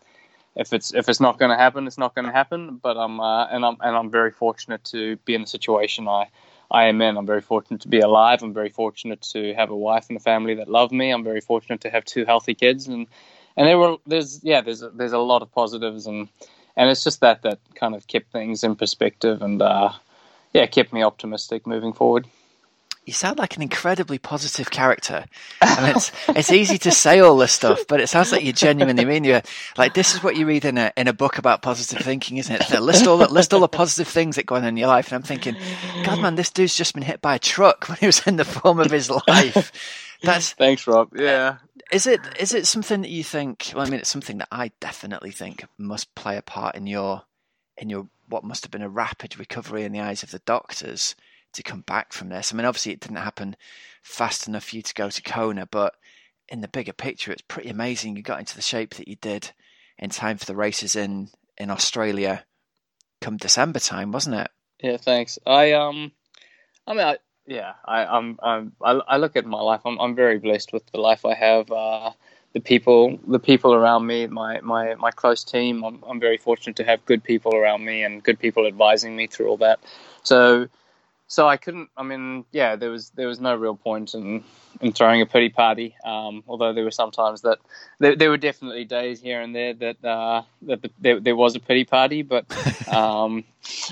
[0.56, 2.78] If it's if it's not going to happen, it's not going to happen.
[2.82, 6.28] But I'm uh, and I'm and I'm very fortunate to be in the situation I
[6.70, 7.18] I am in.
[7.18, 8.44] I'm very fortunate to be alive.
[8.44, 11.12] I'm very fortunate to have a wife and a family that love me.
[11.12, 13.08] I'm very fortunate to have two healthy kids, and
[13.56, 16.28] and there were there's yeah there's there's a lot of positives, and
[16.76, 19.92] and it's just that that kind of kept things in perspective, and uh,
[20.54, 22.28] yeah, kept me optimistic moving forward
[23.06, 25.26] you sound like an incredibly positive character.
[25.62, 29.06] And it's it's easy to say all this stuff, but it sounds like you genuinely
[29.06, 29.42] mean you
[29.78, 32.54] like this is what you read in a in a book about positive thinking, isn't
[32.54, 32.82] it?
[32.82, 35.08] List all the, list all the positive things that go on in your life.
[35.08, 35.56] And I'm thinking,
[36.04, 38.46] God, man, this dude's just been hit by a truck when he was in the
[38.46, 39.72] form of his life.
[40.22, 41.10] That's thanks, Rob.
[41.16, 41.58] Yeah.
[41.92, 43.72] Is it is it something that you think?
[43.74, 47.24] Well, I mean, it's something that I definitely think must play a part in your
[47.78, 51.16] in your what must have been a rapid recovery in the eyes of the doctors
[51.54, 52.54] to come back from this.
[52.54, 53.56] I mean, obviously, it didn't happen
[54.02, 55.96] fast enough for you to go to Kona, but
[56.50, 59.52] in the bigger picture, it's pretty amazing you got into the shape that you did
[59.98, 62.44] in time for the races in in Australia
[63.22, 64.50] come December time, wasn't it?
[64.82, 65.38] Yeah, thanks.
[65.46, 66.12] I um,
[66.88, 69.82] I mean, I, yeah, I, I'm, I'm, I, I look at my life.
[69.86, 71.72] I'm, I'm very blessed with the life I have.
[71.72, 72.12] Uh,
[72.54, 75.84] the people, the people around me, my, my, my close team.
[75.84, 79.28] I'm, I'm very fortunate to have good people around me and good people advising me
[79.28, 79.80] through all that.
[80.24, 80.68] So
[81.32, 81.90] so I couldn't.
[81.96, 84.44] I mean, yeah, there was there was no real point in
[84.82, 85.96] in throwing a pity party.
[86.04, 87.60] Um, although there were sometimes that
[88.00, 91.56] there, there, were definitely days here and there that uh, that the, there, there, was
[91.56, 92.46] a pity party, but
[92.94, 93.46] um,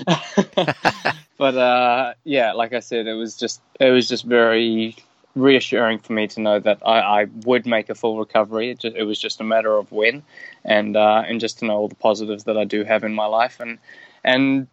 [1.38, 4.94] but uh, yeah, like I said, it was just it was just very
[5.34, 8.68] reassuring for me to know that I, I would make a full recovery.
[8.72, 10.22] It, just, it was just a matter of when,
[10.66, 13.26] and uh, and just to know all the positives that I do have in my
[13.26, 13.78] life, and
[14.24, 14.66] and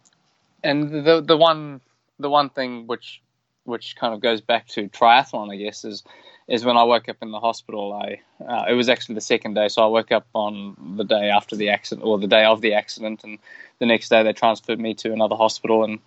[0.62, 1.80] and the the one
[2.18, 3.22] the one thing which
[3.64, 6.02] which kind of goes back to triathlon, I guess, is
[6.48, 7.92] is when I woke up in the hospital.
[7.92, 11.30] I uh, it was actually the second day, so I woke up on the day
[11.30, 13.38] after the accident or the day of the accident, and
[13.78, 15.84] the next day they transferred me to another hospital.
[15.84, 16.00] And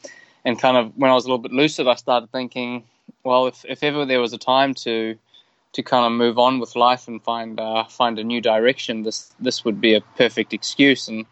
[0.44, 2.84] and kind of when I was a little bit lucid, I started thinking,
[3.24, 5.18] well, if if ever there was a time to
[5.74, 9.32] to kind of move on with life and find uh, find a new direction, this
[9.40, 11.08] this would be a perfect excuse.
[11.08, 11.26] And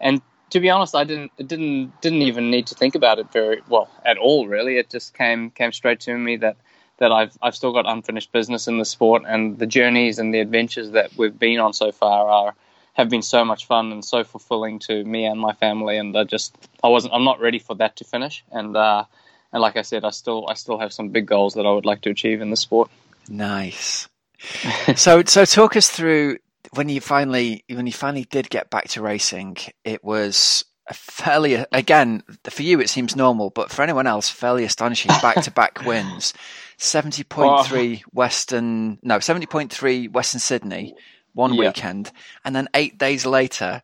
[0.00, 0.22] and
[0.56, 3.90] to be honest, I didn't didn't didn't even need to think about it very well
[4.06, 4.48] at all.
[4.48, 6.56] Really, it just came came straight to me that
[6.96, 10.40] that I've I've still got unfinished business in the sport, and the journeys and the
[10.40, 12.54] adventures that we've been on so far are
[12.94, 15.98] have been so much fun and so fulfilling to me and my family.
[15.98, 18.42] And I just I wasn't I'm not ready for that to finish.
[18.50, 19.04] And uh,
[19.52, 21.84] and like I said, I still I still have some big goals that I would
[21.84, 22.90] like to achieve in the sport.
[23.28, 24.08] Nice.
[24.96, 26.38] so so talk us through
[26.72, 31.64] when you finally when you finally did get back to racing, it was a fairly
[31.72, 35.84] again for you it seems normal, but for anyone else, fairly astonishing back to back
[35.84, 36.34] wins.
[36.78, 40.94] Seventy point three Western no seventy point three Western Sydney
[41.32, 41.68] one yeah.
[41.68, 42.12] weekend,
[42.44, 43.82] and then eight days later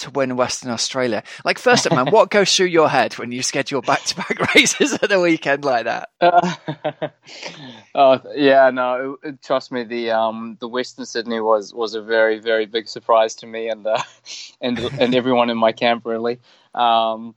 [0.00, 1.22] to win Western Australia.
[1.44, 4.54] Like, first up, man, what goes through your head when you schedule back to back
[4.54, 6.10] races at the weekend like that?
[6.20, 6.54] Uh,
[7.94, 12.38] oh yeah, no, it, trust me, the um the Western Sydney was was a very
[12.38, 14.02] very big surprise to me and uh,
[14.60, 16.40] and and everyone in my camp really.
[16.74, 17.34] Um,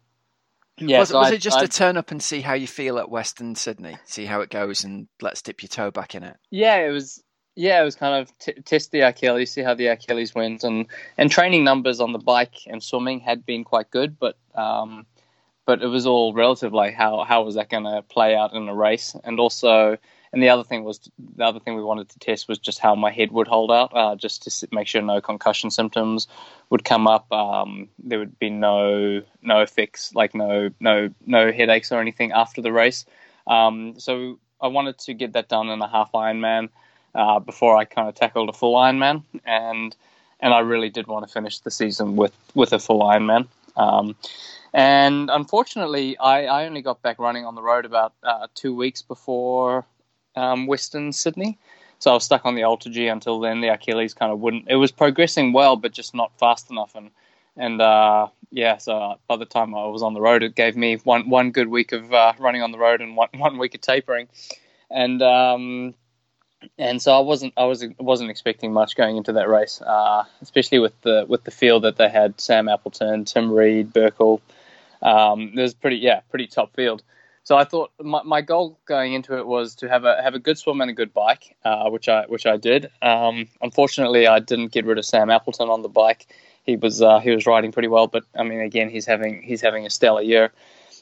[0.77, 2.67] yeah, was, so was I, it just I, to turn up and see how you
[2.67, 6.23] feel at Western Sydney, see how it goes, and let's dip your toe back in
[6.23, 6.35] it?
[6.49, 7.23] Yeah, it was
[7.55, 10.87] yeah, it was kind of t- test the Achilles, see how the Achilles went, and
[11.17, 15.05] and training numbers on the bike and swimming had been quite good, but um,
[15.65, 16.73] but it was all relative.
[16.73, 19.97] Like how how was that going to play out in a race, and also.
[20.31, 20.99] And the other thing was
[21.35, 23.91] the other thing we wanted to test was just how my head would hold out,
[23.93, 26.27] uh, just to make sure no concussion symptoms
[26.71, 27.31] would come up.
[27.31, 32.63] Um, there would be no no effects, like no no no headaches or anything after
[32.63, 33.05] the race.
[33.45, 36.69] Um, so I wanted to get that done in a half Ironman
[37.15, 39.95] uh, before I kind of tackled a full Ironman, and
[40.39, 43.47] and I really did want to finish the season with with a full Ironman.
[43.75, 44.15] Um,
[44.73, 49.01] and unfortunately, I, I only got back running on the road about uh, two weeks
[49.01, 49.85] before
[50.35, 51.57] um, Western Sydney.
[51.99, 53.61] So I was stuck on the AlterG until then.
[53.61, 54.65] The Achilles kind of wouldn't.
[54.67, 56.95] It was progressing well, but just not fast enough.
[56.95, 57.11] And
[57.55, 60.97] and uh, yeah, so by the time I was on the road, it gave me
[60.97, 63.81] one one good week of uh, running on the road and one one week of
[63.81, 64.27] tapering.
[64.89, 65.93] And um,
[66.77, 70.79] and so I wasn't I was wasn't expecting much going into that race, uh, especially
[70.79, 74.41] with the with the field that they had: Sam Appleton, Tim Reed, Burkle.
[75.01, 77.03] Um, it was pretty yeah pretty top field.
[77.45, 80.39] So I thought my, my goal going into it was to have a have a
[80.39, 82.89] good swim and a good bike, uh, which I which I did.
[83.01, 86.27] Um, unfortunately, I didn't get rid of Sam Appleton on the bike.
[86.63, 89.61] He was uh, he was riding pretty well, but I mean again he's having he's
[89.61, 90.53] having a stellar year.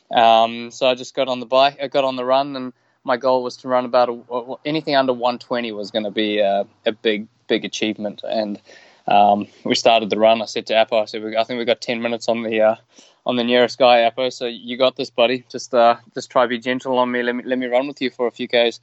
[0.10, 3.18] Um, so I just got on the bike, I got on the run and my
[3.18, 6.92] goal was to run about a, anything under 120 was going to be a, a,
[6.92, 8.62] big big achievement and
[9.08, 11.82] um, we started the run I said to Appo I said I think we got
[11.82, 12.76] 10 minutes on the uh,
[13.26, 14.32] on the nearest guy Appo.
[14.32, 15.46] So you got this, buddy.
[15.50, 17.24] Just uh, just try be gentle on me.
[17.24, 18.80] Let me let me run with you for a few k's.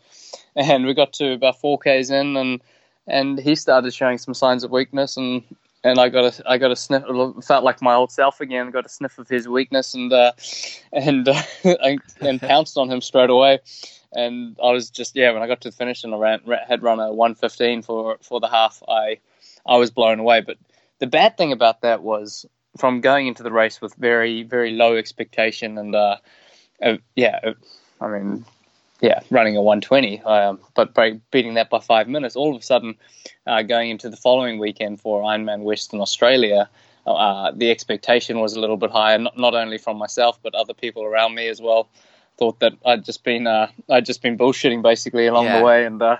[0.54, 2.60] And we got to about four k's in, and
[3.06, 5.42] and he started showing some signs of weakness, and
[5.84, 7.04] and I got a I got a sniff.
[7.44, 8.70] Felt like my old self again.
[8.70, 10.32] Got a sniff of his weakness, and uh,
[10.92, 11.42] and uh,
[12.20, 13.60] and pounced on him straight away.
[14.12, 15.32] And I was just yeah.
[15.32, 18.18] When I got to the finish and I ran had run a one fifteen for
[18.22, 19.18] for the half, I
[19.66, 20.40] I was blown away.
[20.40, 20.58] But
[20.98, 24.96] the bad thing about that was from going into the race with very very low
[24.96, 26.16] expectation and uh,
[26.82, 27.52] uh yeah, uh,
[28.00, 28.44] I mean
[29.00, 30.92] yeah, running a 120, um, but
[31.30, 32.34] beating that by five minutes.
[32.34, 32.96] All of a sudden,
[33.46, 36.68] uh, going into the following weekend for Ironman Western Australia,
[37.06, 40.74] uh, the expectation was a little bit higher, not, not only from myself, but other
[40.74, 41.88] people around me as well
[42.38, 45.58] thought that I'd just been uh, I'd just been bullshitting basically along yeah.
[45.58, 46.16] the way, and uh,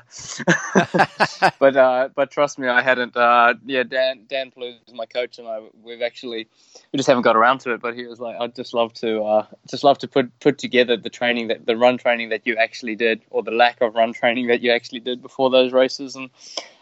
[1.59, 3.17] but uh, but trust me, I hadn't.
[3.17, 6.49] Uh, yeah, Dan Dan Plews is my coach, and I we've actually
[6.93, 7.81] we just haven't got around to it.
[7.81, 10.97] But he was like, I'd just love to uh, just love to put put together
[10.97, 14.13] the training that the run training that you actually did, or the lack of run
[14.13, 16.31] training that you actually did before those races, and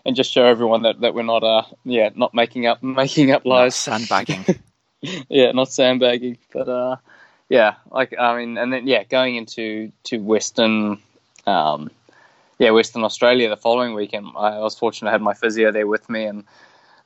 [0.06, 3.44] and just show everyone that, that we're not uh yeah not making up making up
[3.44, 4.44] lies, not sandbagging.
[5.28, 6.96] yeah, not sandbagging, but uh
[7.48, 10.98] yeah, like I mean, and then yeah, going into to Western,
[11.46, 11.90] um,
[12.58, 16.08] yeah, Western Australia the following weekend, I was fortunate I had my physio there with
[16.10, 16.44] me, and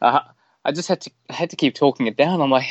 [0.01, 0.21] uh,
[0.65, 2.41] I just had to had to keep talking it down.
[2.41, 2.69] I'm like,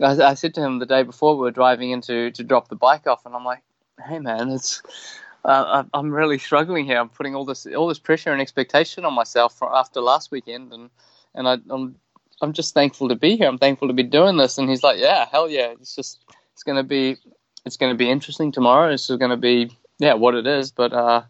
[0.00, 2.76] I, I said to him the day before we were driving in to, drop the
[2.76, 3.62] bike off, and I'm like,
[4.06, 4.82] hey man, it's
[5.44, 6.98] uh, I'm really struggling here.
[6.98, 10.90] I'm putting all this all this pressure and expectation on myself after last weekend, and
[11.34, 11.96] and I, I'm
[12.40, 13.48] I'm just thankful to be here.
[13.48, 14.58] I'm thankful to be doing this.
[14.58, 16.20] And he's like, yeah, hell yeah, it's just
[16.56, 17.18] it's going to be
[17.66, 18.90] it's to be interesting tomorrow.
[18.90, 21.22] It's going to be yeah what it is, but uh,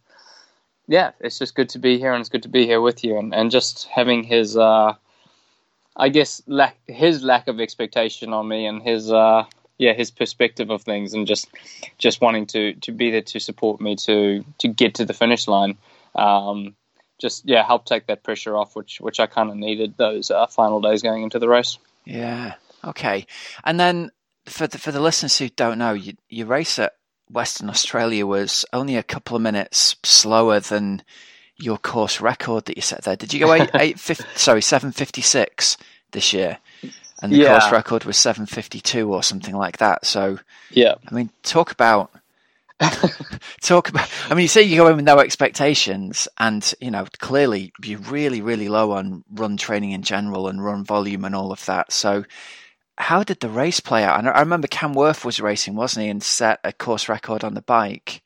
[0.86, 3.18] yeah, it's just good to be here and it's good to be here with you
[3.18, 4.94] and, and just having his uh,
[5.96, 9.46] I guess lack his lack of expectation on me and his uh,
[9.78, 11.48] yeah his perspective of things and just
[11.98, 15.48] just wanting to to be there to support me to to get to the finish
[15.48, 15.76] line.
[16.14, 16.76] Um,
[17.18, 20.46] just yeah, help take that pressure off, which which I kind of needed those uh,
[20.46, 21.78] final days going into the race.
[22.04, 22.54] Yeah.
[22.84, 23.26] Okay.
[23.64, 24.12] And then
[24.46, 26.94] for the, for the listeners who don't know, you, your race at
[27.30, 31.02] Western Australia was only a couple of minutes slower than
[31.56, 33.16] your course record that you set there.
[33.16, 35.76] Did you go eight, eight 50, sorry seven fifty six
[36.12, 36.58] this year,
[37.22, 37.58] and the yeah.
[37.58, 40.06] course record was seven fifty two or something like that.
[40.06, 40.38] So
[40.70, 42.12] yeah, I mean, talk about
[43.62, 44.08] talk about.
[44.28, 48.00] I mean, you say you go in with no expectations, and you know clearly you're
[48.00, 51.90] really really low on run training in general and run volume and all of that.
[51.92, 52.24] So
[52.98, 54.18] how did the race play out?
[54.18, 57.54] And I remember Cam Wurf was racing, wasn't he, and set a course record on
[57.54, 58.22] the bike.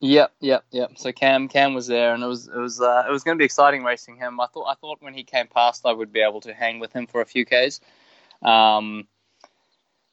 [0.00, 0.92] Yep, yep, yep.
[0.96, 3.40] So Cam, Cam was there, and it was it was uh, it was going to
[3.40, 4.38] be exciting racing him.
[4.40, 6.92] I thought I thought when he came past, I would be able to hang with
[6.92, 7.80] him for a few k's.
[8.42, 9.08] Um,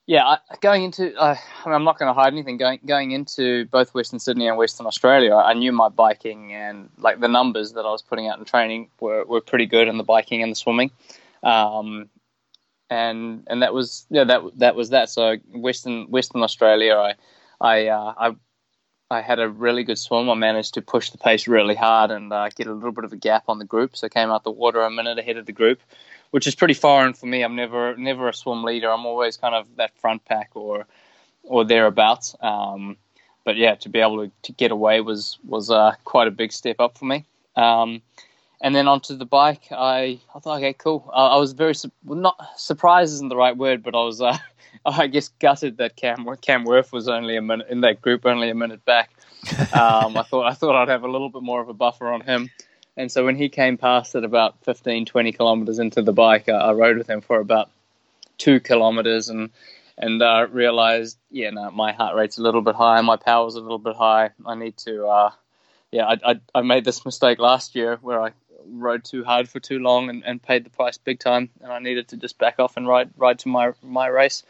[0.05, 2.55] yeah, I, going into I I'm not going to hide anything.
[2.55, 7.19] Going going into both Western Sydney and Western Australia, I knew my biking and like
[7.19, 10.03] the numbers that I was putting out in training were, were pretty good in the
[10.03, 10.91] biking and the swimming.
[11.41, 12.09] Um,
[12.93, 15.09] and and that was yeah that that was that.
[15.09, 17.13] So Western Western Australia, I
[17.59, 18.35] I uh, I
[19.09, 20.29] I had a really good swim.
[20.29, 23.13] I managed to push the pace really hard and uh, get a little bit of
[23.13, 23.95] a gap on the group.
[23.95, 25.79] So I came out the water a minute ahead of the group,
[26.31, 27.43] which is pretty foreign for me.
[27.43, 28.91] I'm never never a swim leader.
[28.91, 30.85] I'm always kind of that front pack or
[31.43, 32.35] or thereabouts.
[32.41, 32.97] Um,
[33.43, 36.51] but yeah, to be able to, to get away was was uh, quite a big
[36.51, 37.25] step up for me.
[37.55, 38.01] Um,
[38.63, 41.09] and then onto the bike, I, I thought, okay, cool.
[41.13, 41.73] Uh, I was very
[42.05, 44.37] well, not surprised isn't the right word, but I was, uh,
[44.85, 48.49] I guess, gutted that Cam Cam Wurf was only a minute in that group, only
[48.49, 49.11] a minute back.
[49.73, 52.21] Um, I thought I thought I'd have a little bit more of a buffer on
[52.21, 52.49] him,
[52.95, 56.53] and so when he came past at about 15, 20 kilometers into the bike, I,
[56.53, 57.69] I rode with him for about
[58.37, 59.49] two kilometers and
[59.97, 63.59] and uh, realized, yeah, no, my heart rate's a little bit high, my power's a
[63.59, 64.31] little bit high.
[64.45, 65.31] I need to, uh,
[65.91, 68.31] yeah, I, I, I made this mistake last year where I
[68.67, 71.49] rode too hard for too long and, and paid the price big time.
[71.61, 74.43] And I needed to just back off and ride ride to my my race,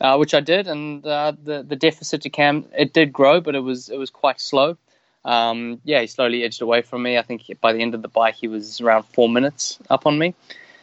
[0.00, 0.66] uh, which I did.
[0.66, 4.10] And uh, the the deficit to Cam it did grow, but it was it was
[4.10, 4.76] quite slow.
[5.24, 7.16] Um, yeah, he slowly edged away from me.
[7.16, 10.18] I think by the end of the bike, he was around four minutes up on
[10.18, 10.34] me,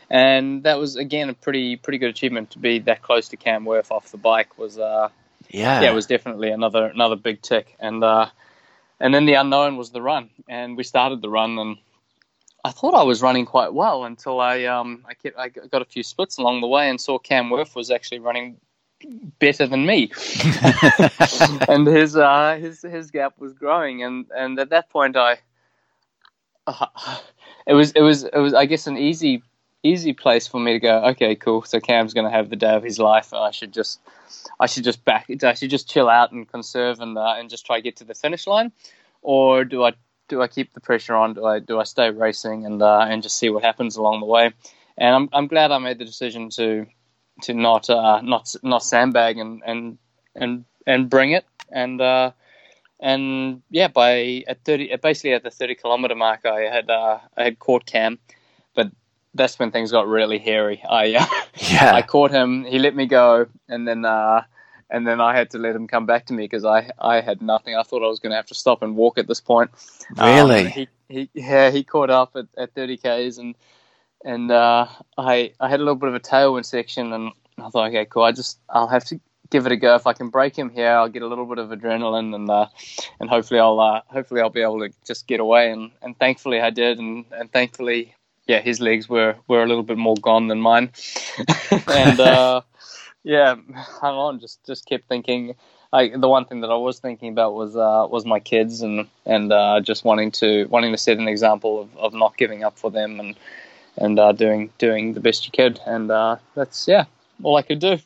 [0.10, 3.66] and that was again a pretty pretty good achievement to be that close to Cam
[3.66, 4.58] Wurf off the bike.
[4.58, 5.10] Was uh,
[5.50, 7.76] yeah, yeah, it was definitely another another big tick.
[7.80, 8.30] And uh,
[9.00, 11.78] and then the unknown was the run, and we started the run and
[12.64, 15.86] I thought I was running quite well until I um I, kept, I got a
[15.86, 18.58] few splits along the way and saw Cam Wurf was actually running
[19.40, 20.12] better than me,
[21.68, 25.38] and his uh, his his gap was growing, and and at that point I.
[26.68, 26.86] Uh,
[27.68, 29.44] it was it was it was I guess an easy
[29.84, 31.04] easy place for me to go.
[31.06, 31.64] Okay, cool.
[31.64, 34.00] So Cam's going to have the day of his life, and I should just,
[34.60, 37.50] I should just back, it I should just chill out and conserve and uh, and
[37.50, 38.72] just try to get to the finish line,
[39.22, 39.94] or do I
[40.32, 41.34] do I keep the pressure on?
[41.34, 44.26] Do I do I stay racing and uh, and just see what happens along the
[44.26, 44.52] way?
[44.98, 46.88] And I'm I'm glad I made the decision to
[47.44, 49.98] to not uh, not not sandbag and and
[50.34, 52.32] and and bring it and uh,
[53.02, 57.44] and yeah by at 30 basically at the 30 kilometer mark I had uh, I
[57.44, 58.18] had caught Cam
[58.74, 58.90] but
[59.34, 61.26] that's when things got really hairy I uh,
[61.72, 64.44] yeah I caught him he let me go and then uh,
[64.92, 67.42] and then I had to let him come back to me because I I had
[67.42, 69.72] nothing I thought I was going to have to stop and walk at this point
[70.18, 73.56] really um, he, he yeah he caught up at, at 30 k's and
[74.24, 74.88] and uh,
[75.18, 78.24] I I had a little bit of a tailwind section, and I thought, okay, cool.
[78.24, 79.20] I just I'll have to
[79.50, 79.96] give it a go.
[79.96, 82.68] If I can break him here, I'll get a little bit of adrenaline, and uh,
[83.20, 85.72] and hopefully I'll uh, hopefully I'll be able to just get away.
[85.72, 88.16] And, and thankfully I did, and, and thankfully,
[88.48, 90.92] yeah, his legs were, were a little bit more gone than mine,
[91.88, 92.20] and
[93.24, 95.56] yeah, hung on, just just kept thinking.
[95.94, 99.08] I, the one thing that I was thinking about was uh, was my kids and
[99.26, 102.78] and uh, just wanting to wanting to set an example of, of not giving up
[102.78, 103.36] for them and
[103.98, 105.80] and uh, doing doing the best you could.
[105.86, 107.06] And uh, that's yeah,
[107.44, 107.98] all I could do.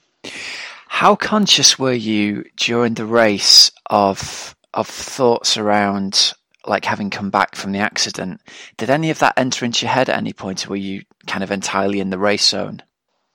[0.87, 6.33] How conscious were you during the race of of thoughts around
[6.65, 8.41] like having come back from the accident?
[8.77, 10.65] Did any of that enter into your head at any point?
[10.65, 12.81] Or were you kind of entirely in the race zone?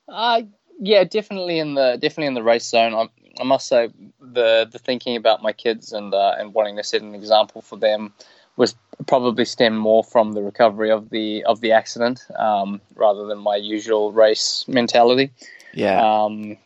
[0.09, 0.43] Uh
[0.81, 2.95] yeah, definitely in the definitely in the race zone.
[2.95, 3.09] I,
[3.41, 7.03] I must say the the thinking about my kids and uh, and wanting to set
[7.03, 8.13] an example for them
[8.57, 8.75] was
[9.07, 13.57] probably stemmed more from the recovery of the of the accident um, rather than my
[13.57, 15.31] usual race mentality.
[15.75, 16.01] Yeah.
[16.01, 16.57] Um,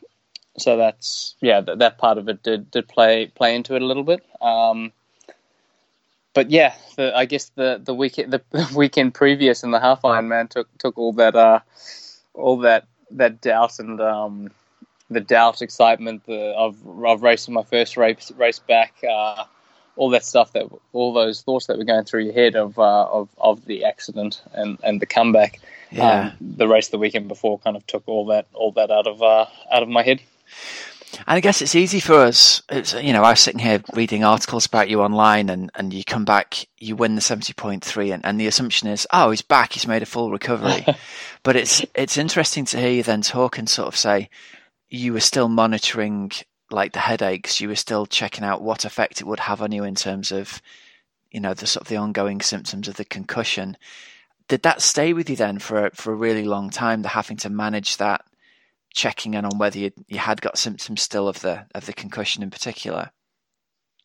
[0.56, 3.86] so that's yeah, that, that part of it did did play play into it a
[3.86, 4.24] little bit.
[4.40, 4.92] Um,
[6.34, 10.48] but yeah, the, I guess the the weekend the weekend previous in the half Ironman
[10.48, 11.60] took took all that uh,
[12.32, 14.50] all that that doubt and um,
[15.10, 18.94] the doubt, excitement the, of of racing my first race race back.
[19.08, 19.44] Uh,
[19.96, 23.04] all that stuff that all those thoughts that were going through your head of uh,
[23.06, 25.60] of of the accident and and the comeback.
[25.90, 26.32] Yeah.
[26.32, 29.22] Um, the race the weekend before kind of took all that all that out of
[29.22, 30.20] uh, out of my head.
[31.18, 32.62] And I guess it's easy for us.
[32.68, 36.04] It's you know I was sitting here reading articles about you online, and, and you
[36.04, 39.42] come back, you win the seventy point three, and, and the assumption is, oh, he's
[39.42, 40.84] back, he's made a full recovery.
[41.42, 44.28] but it's it's interesting to hear you then talk and sort of say
[44.88, 46.30] you were still monitoring
[46.70, 49.84] like the headaches, you were still checking out what effect it would have on you
[49.84, 50.60] in terms of,
[51.30, 53.76] you know, the sort of the ongoing symptoms of the concussion.
[54.48, 57.02] Did that stay with you then for for a really long time?
[57.02, 58.24] The having to manage that,
[58.94, 62.42] checking in on whether you you had got symptoms still of the of the concussion
[62.42, 63.10] in particular.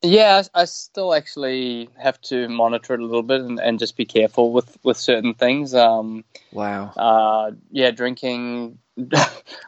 [0.01, 4.05] Yeah, I still actually have to monitor it a little bit and, and just be
[4.05, 5.75] careful with, with certain things.
[5.75, 6.23] Um,
[6.53, 6.93] wow.
[6.95, 8.79] Uh, yeah, drinking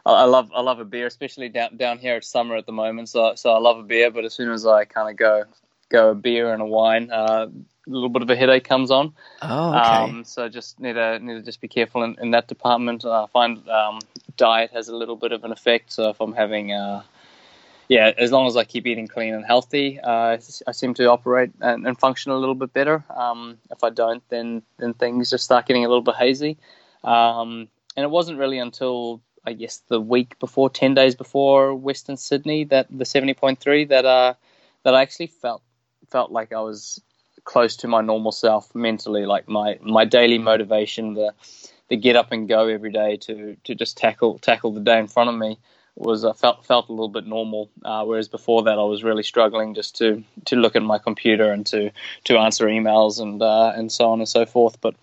[0.06, 2.16] I love I love a beer, especially down down here.
[2.16, 4.10] It's summer at the moment, so so I love a beer.
[4.10, 5.44] But as soon as I kind of go
[5.90, 7.48] go a beer and a wine, uh,
[7.86, 9.14] little bit of a headache comes on.
[9.42, 9.78] Oh, okay.
[9.78, 13.04] Um, so just need to need to just be careful in, in that department.
[13.04, 14.00] I find um,
[14.36, 15.92] diet has a little bit of an effect.
[15.92, 17.02] So if I'm having uh,
[17.88, 21.50] yeah, as long as I keep eating clean and healthy, uh, I seem to operate
[21.60, 23.04] and, and, function a little bit better.
[23.14, 26.56] Um, if I don't, then then things just start getting a little bit hazy.
[27.04, 32.16] Um, and it wasn't really until I guess the week before, ten days before Western
[32.16, 34.34] Sydney, that the seventy point three that uh
[34.84, 35.62] that I actually felt
[36.08, 37.00] felt like I was
[37.44, 41.32] close to my normal self mentally, like my my daily motivation, the
[41.88, 45.08] the get up and go every day to to just tackle tackle the day in
[45.08, 45.58] front of me
[45.94, 47.70] was uh, felt felt a little bit normal.
[47.84, 51.52] Uh, whereas before that, I was really struggling just to to look at my computer
[51.52, 51.90] and to
[52.24, 54.80] to answer emails and uh, and so on and so forth.
[54.80, 54.94] But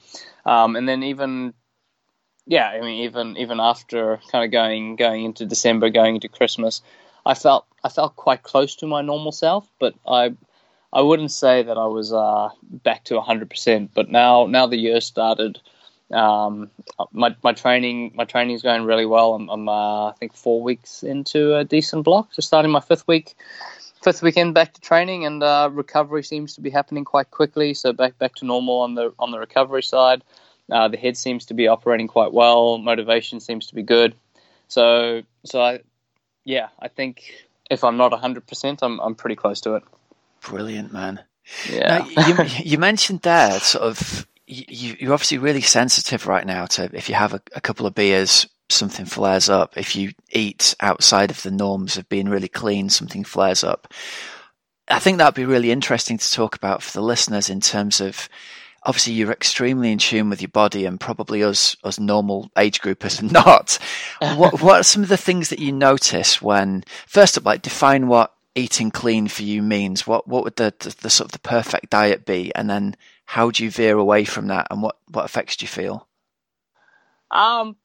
[0.46, 1.54] um, and then even
[2.46, 6.82] yeah, I mean, even even after kind of going going into December, going into Christmas,
[7.26, 10.36] I felt I felt quite close to my normal self, but I
[10.92, 13.92] I wouldn't say that I was uh, back to hundred percent.
[13.94, 15.60] But now now the year started,
[16.12, 16.72] um,
[17.12, 19.36] my my training my training is going really well.
[19.36, 23.08] I'm, I'm uh, I think four weeks into a decent block, just starting my fifth
[23.08, 23.36] week.
[24.02, 27.74] Fifth weekend back to training and uh, recovery seems to be happening quite quickly.
[27.74, 30.24] So back back to normal on the on the recovery side.
[30.72, 32.78] Uh, the head seems to be operating quite well.
[32.78, 34.16] Motivation seems to be good.
[34.68, 35.80] So, so I,
[36.46, 37.34] yeah, I think
[37.72, 39.84] if I'm not 100%, I'm, I'm pretty close to it.
[40.42, 41.22] Brilliant, man.
[41.70, 42.06] Yeah.
[42.16, 46.90] Now, you, you mentioned there sort of, you, you're obviously really sensitive right now to
[46.94, 49.78] if you have a, a couple of beers, something flares up.
[49.78, 53.92] If you eat outside of the norms of being really clean, something flares up.
[54.88, 58.28] I think that'd be really interesting to talk about for the listeners in terms of
[58.84, 63.22] obviously you're extremely in tune with your body, and probably us as normal age groupers
[63.22, 63.78] are not.
[64.38, 68.08] what what are some of the things that you notice when first up, like define
[68.08, 70.08] what eating clean for you means?
[70.08, 72.96] What what would the, the, the sort of the perfect diet be, and then
[73.26, 76.08] how do you veer away from that, and what what effects do you feel?
[77.32, 77.76] Um,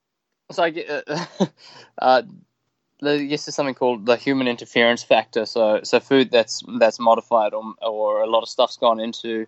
[0.51, 1.27] so I get uh,
[1.99, 2.23] uh,
[3.01, 5.47] yes, there's something called the human interference factor.
[5.47, 9.47] So so food that's that's modified or or a lot of stuff's gone into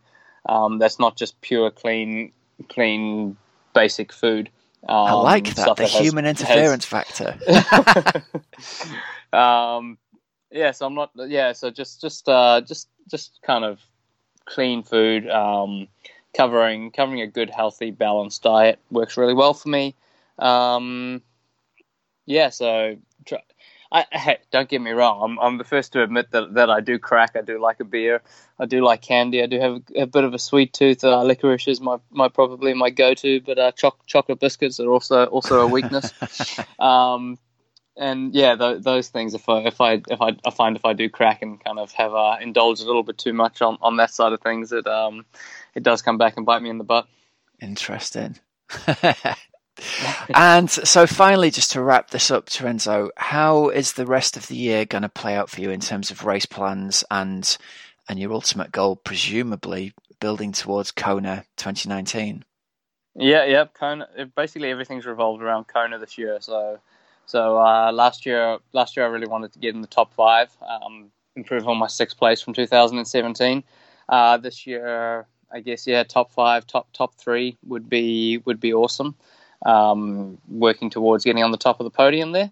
[0.48, 2.32] um, that's not just pure clean
[2.68, 3.36] clean
[3.74, 4.50] basic food.
[4.88, 8.22] Um, I like that the that human has, interference has, factor.
[9.36, 9.98] um,
[10.56, 11.10] yeah, so I'm not.
[11.16, 13.80] Yeah, so just just uh, just just kind of
[14.46, 15.88] clean food, um,
[16.34, 19.94] covering covering a good, healthy, balanced diet works really well for me.
[20.38, 21.22] Um,
[22.26, 23.38] yeah, so try,
[23.92, 25.22] I, hey, don't get me wrong.
[25.22, 27.36] I'm, I'm the first to admit that, that I do crack.
[27.36, 28.20] I do like a beer.
[28.58, 29.42] I do like candy.
[29.42, 31.04] I do have a, a bit of a sweet tooth.
[31.04, 35.26] Uh, licorice is my, my probably my go-to, but uh, cho- chocolate biscuits are also
[35.26, 36.12] also a weakness.
[36.78, 37.38] um,
[37.96, 39.34] and yeah, th- those things.
[39.34, 41.92] If I if I if I, I find if I do crack and kind of
[41.92, 44.86] have uh, indulged a little bit too much on, on that side of things, it
[44.86, 45.24] um
[45.74, 47.06] it does come back and bite me in the butt.
[47.60, 48.38] Interesting.
[50.34, 54.56] and so finally, just to wrap this up, Terenzo, how is the rest of the
[54.56, 57.56] year going to play out for you in terms of race plans and
[58.08, 62.44] and your ultimate goal, presumably building towards Kona 2019?
[63.16, 64.06] Yeah, yeah, Kona.
[64.36, 66.38] Basically, everything's revolved around Kona this year.
[66.40, 66.78] So,
[67.26, 70.50] so uh, last year, last year I really wanted to get in the top five,
[70.66, 73.62] um, improve on my sixth place from 2017.
[74.08, 78.72] Uh, this year, I guess, yeah, top five, top top three would be would be
[78.72, 79.16] awesome
[79.64, 82.50] um, working towards getting on the top of the podium there.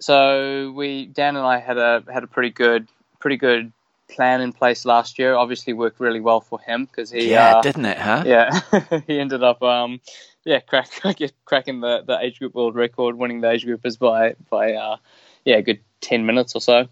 [0.00, 2.88] So we Dan and I had a had a pretty good
[3.18, 3.72] pretty good
[4.10, 5.34] plan in place last year.
[5.34, 8.60] Obviously worked really well for him because he yeah uh, didn't it huh yeah
[9.06, 10.00] he ended up um
[10.44, 10.90] yeah crack,
[11.44, 14.96] cracking the, the age group world record winning the age groupers by by uh,
[15.44, 16.88] yeah a good ten minutes or so.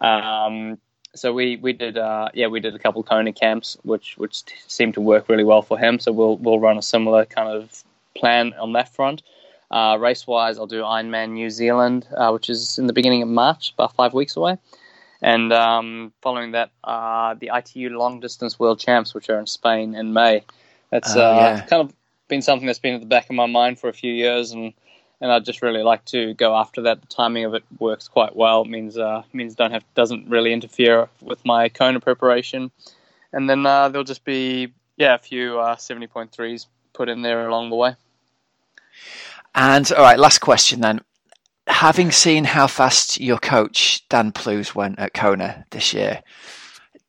[0.00, 0.78] Um,
[1.14, 4.42] so we we did uh, yeah we did a couple of Kona camps which which
[4.66, 5.98] seemed to work really well for him.
[5.98, 7.84] So we'll we'll run a similar kind of
[8.16, 9.22] plan on that front.
[9.70, 13.28] Uh, race wise, I'll do Ironman New Zealand, uh, which is in the beginning of
[13.28, 14.58] March, about five weeks away.
[15.22, 19.94] And um, following that, uh, the ITU Long Distance World Champs, which are in Spain
[19.94, 20.44] in May.
[20.90, 21.60] That's oh, uh, yeah.
[21.66, 21.94] kind of
[22.28, 24.72] been something that's been at the back of my mind for a few years, and
[25.20, 27.02] and I'd just really like to go after that.
[27.02, 28.62] The timing of it works quite well.
[28.62, 32.70] It means uh, means don't have doesn't really interfere with my Kona preparation,
[33.32, 37.46] and then uh, there'll just be yeah a few seventy point threes put in there
[37.46, 37.94] along the way.
[39.54, 41.00] And all right, last question then.
[41.70, 46.22] Having seen how fast your coach Dan Plews went at Kona this year,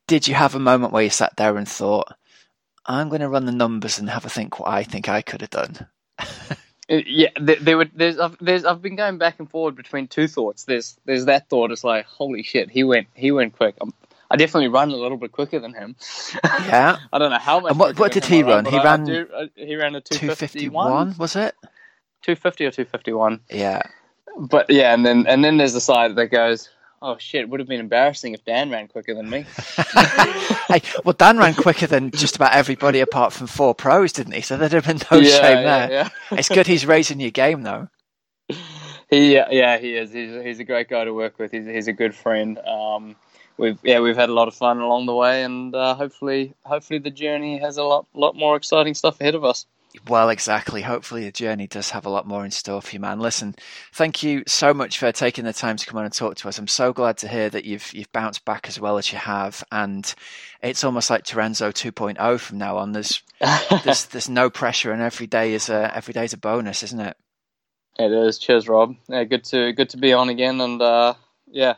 [0.07, 2.07] did you have a moment where you sat there and thought,
[2.85, 5.41] "I'm going to run the numbers and have a think what I think I could
[5.41, 5.87] have done"?
[6.89, 7.91] Uh, yeah, there, there would.
[7.95, 10.65] There's, I've, there's, I've been going back and forward between two thoughts.
[10.65, 11.71] There's, there's that thought.
[11.71, 13.75] It's like, holy shit, he went, he went quick.
[13.79, 13.93] I'm,
[14.29, 15.95] I definitely run a little bit quicker than him.
[16.43, 16.97] Yeah.
[17.13, 17.71] I don't know how much.
[17.71, 18.65] And what, what did he run?
[18.65, 19.05] He ran.
[19.05, 21.15] Do, uh, he ran a two fifty one.
[21.17, 21.55] Was it?
[22.21, 23.41] Two fifty or two fifty one.
[23.49, 23.81] Yeah.
[24.37, 26.69] But yeah, and then and then there's the side that goes,
[27.01, 29.45] oh shit, would have been embarrassing if Dan ran quicker than me.
[30.67, 34.41] hey, well, Dan ran quicker than just about everybody apart from four pros, didn't he?
[34.41, 35.91] So there'd have been no yeah, shame yeah, there.
[35.91, 36.09] Yeah.
[36.31, 37.89] it's good he's raising your game though.
[39.09, 40.13] He, yeah, he is.
[40.13, 41.51] He's, he's a great guy to work with.
[41.51, 42.57] He's, he's a good friend.
[42.59, 43.17] Um,
[43.57, 46.99] we've yeah we've had a lot of fun along the way, and uh, hopefully hopefully
[46.99, 49.65] the journey has a lot lot more exciting stuff ahead of us.
[50.07, 50.81] Well, exactly.
[50.81, 53.19] Hopefully, the journey does have a lot more in store for you, man.
[53.19, 53.55] Listen,
[53.93, 56.57] thank you so much for taking the time to come on and talk to us.
[56.57, 59.63] I'm so glad to hear that you've you've bounced back as well as you have,
[59.71, 60.13] and
[60.61, 62.93] it's almost like Terenzo 2.0 from now on.
[62.93, 63.21] There's
[63.83, 66.99] there's there's no pressure, and every day is a every day is a bonus, isn't
[66.99, 67.17] it?
[67.99, 68.37] It is.
[68.37, 68.95] Cheers, Rob.
[69.07, 71.15] Yeah, good to good to be on again, and uh,
[71.47, 71.75] yeah,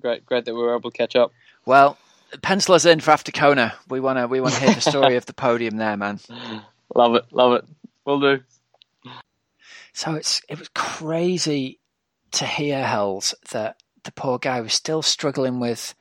[0.00, 1.32] great, great that we were able to catch up.
[1.64, 1.96] Well,
[2.40, 3.74] pencil us in for after Kona.
[3.88, 6.18] We want to, we want to hear the story of the podium there, man.
[6.94, 7.64] Love it, love it.
[8.04, 8.40] We'll do.
[9.92, 11.78] So it's it was crazy
[12.32, 15.94] to hear Hells that the poor guy was still struggling with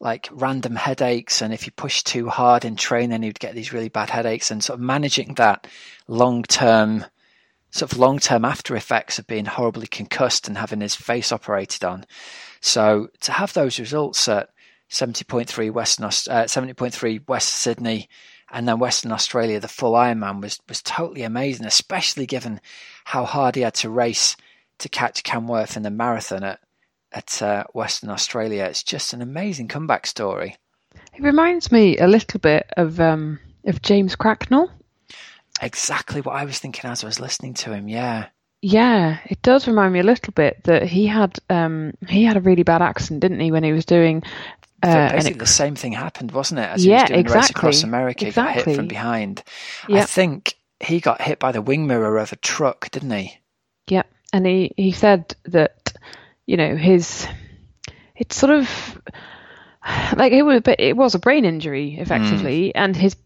[0.00, 3.88] like random headaches, and if he pushed too hard in training, he'd get these really
[3.88, 5.66] bad headaches, and sort of managing that
[6.06, 7.04] long term
[7.70, 11.84] sort of long term after effects of being horribly concussed and having his face operated
[11.84, 12.04] on.
[12.60, 14.50] So to have those results at
[14.90, 18.08] 70.3 Western, uh, 70.3 West Sydney
[18.50, 22.60] and then Western Australia, the full Ironman was, was totally amazing, especially given
[23.04, 24.36] how hard he had to race
[24.78, 26.60] to catch Cam Wurf in the marathon at,
[27.12, 28.64] at uh, Western Australia.
[28.64, 30.56] It's just an amazing comeback story.
[31.14, 34.70] It reminds me a little bit of um, of James Cracknell
[35.62, 37.88] exactly what I was thinking as I was listening to him.
[37.88, 38.26] Yeah.
[38.60, 42.40] Yeah, it does remind me a little bit that he had um, he had a
[42.40, 44.24] really bad accident, didn't he, when he was doing
[44.82, 46.68] uh, basically it, the same thing happened, wasn't it?
[46.68, 47.40] As he yeah, was doing exactly.
[47.40, 48.54] race across America, exactly.
[48.54, 49.42] got hit from behind.
[49.88, 50.02] Yep.
[50.02, 53.38] I think he got hit by the wing mirror of a truck, didn't he?
[53.88, 55.92] Yeah, and he he said that
[56.46, 57.26] you know his
[58.14, 59.00] it's sort of
[60.16, 62.72] like it was, but it was a brain injury effectively, mm.
[62.74, 63.16] and his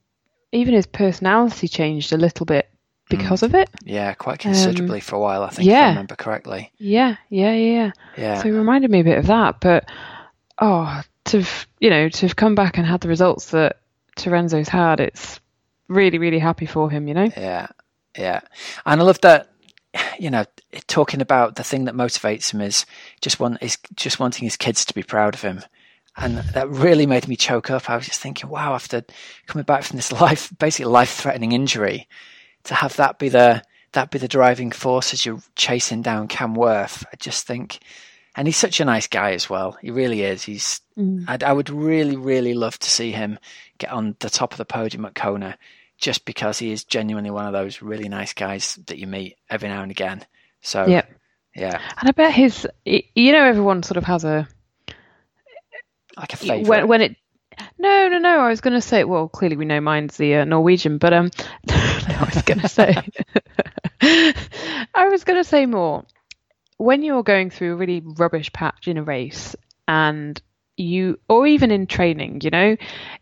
[0.52, 2.68] even his personality changed a little bit
[3.08, 3.44] because mm.
[3.44, 3.68] of it.
[3.84, 5.78] Yeah, quite considerably um, for a while, I think, yeah.
[5.78, 6.72] if I remember correctly.
[6.78, 8.38] Yeah, yeah, yeah, yeah.
[8.38, 9.88] So he reminded me a bit of that, but
[10.58, 11.44] oh, to
[11.80, 13.80] you know to have come back and had the results that
[14.16, 15.40] Terenzo's had, it's
[15.88, 17.08] really really happy for him.
[17.08, 17.30] You know.
[17.36, 17.68] Yeah,
[18.16, 18.40] yeah,
[18.86, 19.48] and I love that.
[20.18, 20.44] You know,
[20.86, 22.86] talking about the thing that motivates him is
[23.20, 25.62] just want is just wanting his kids to be proud of him,
[26.16, 27.90] and that really made me choke up.
[27.90, 29.04] I was just thinking, wow, after
[29.46, 32.08] coming back from this life, basically life threatening injury,
[32.64, 33.62] to have that be the
[33.92, 37.80] that be the driving force as you're chasing down Cam Wurf, I just think
[38.34, 39.76] and he's such a nice guy as well.
[39.80, 40.42] He really is.
[40.42, 40.80] He's.
[40.98, 41.24] Mm.
[41.28, 43.38] i I would really, really love to see him
[43.78, 45.58] get on the top of the podium at Kona,
[45.98, 49.68] just because he is genuinely one of those really nice guys that you meet every
[49.68, 50.24] now and again.
[50.62, 51.04] So yeah,
[51.54, 51.80] yeah.
[51.98, 52.66] And I bet his.
[52.84, 54.48] You know, everyone sort of has a
[56.16, 57.16] like a favorite when, when it.
[57.78, 58.40] No, no, no.
[58.40, 59.04] I was going to say.
[59.04, 61.30] Well, clearly we know mine's the uh, Norwegian, but um,
[61.68, 62.96] I was going to say.
[64.94, 66.04] I was going to say more
[66.76, 69.54] when you're going through a really rubbish patch in a race
[69.86, 70.40] and
[70.76, 72.76] you or even in training you know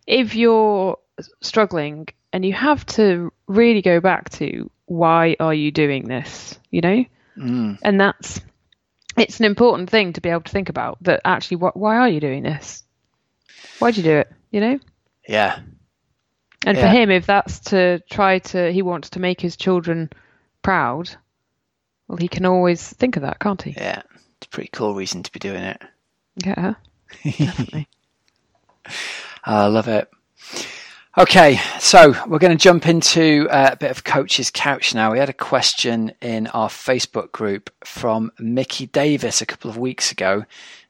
[0.06, 0.96] if you're
[1.40, 6.80] struggling and you have to really go back to why are you doing this you
[6.80, 7.04] know?
[7.36, 7.78] Mm.
[7.82, 8.40] and that's
[9.16, 12.08] it's an important thing to be able to think about that actually what why are
[12.08, 12.84] you doing this?
[13.78, 14.32] Why'd you do it?
[14.50, 14.78] You know?
[15.28, 15.58] Yeah.
[16.66, 16.82] And yeah.
[16.82, 20.10] for him if that's to try to he wants to make his children
[20.62, 21.10] proud
[22.10, 23.70] well, he can always think of that, can't he?
[23.70, 24.02] Yeah,
[24.36, 25.80] it's a pretty cool reason to be doing it.
[26.44, 26.74] Yeah,
[27.22, 27.88] definitely.
[29.44, 30.10] I love it.
[31.16, 35.12] Okay, so we're going to jump into uh, a bit of Coach's Couch now.
[35.12, 40.10] We had a question in our Facebook group from Mickey Davis a couple of weeks
[40.10, 40.46] ago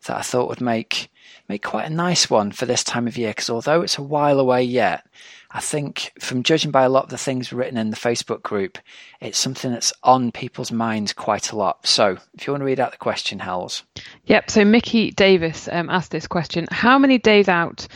[0.07, 1.11] that I thought would make
[1.51, 4.41] make quite a nice one for this time of year because although it's a while
[4.41, 5.07] away yet,
[5.53, 8.79] I think from judging by a lot of the things written in the Facebook group,
[9.21, 11.87] it's something that's on people's minds quite a lot.
[11.87, 13.83] So if you want to read out the question, Hells.
[14.27, 14.51] Yep.
[14.51, 17.89] So Mickey Davis um, asked this question How many days out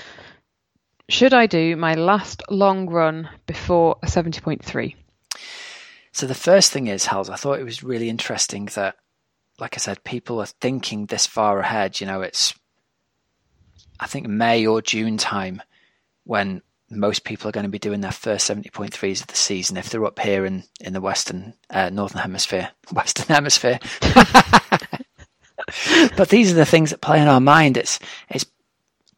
[1.09, 4.97] should I do my last long run before a 70.3?
[6.13, 8.97] So the first thing is, Hells, I thought it was really interesting that,
[9.59, 12.01] like I said, people are thinking this far ahead.
[12.01, 12.55] You know, it's,
[14.01, 15.63] I think, May or June time
[16.25, 16.63] when
[16.95, 20.05] most people are going to be doing their first 70.3s of the season if they're
[20.05, 23.79] up here in, in the western uh, northern hemisphere western hemisphere
[26.17, 28.47] but these are the things that play in our mind it's it's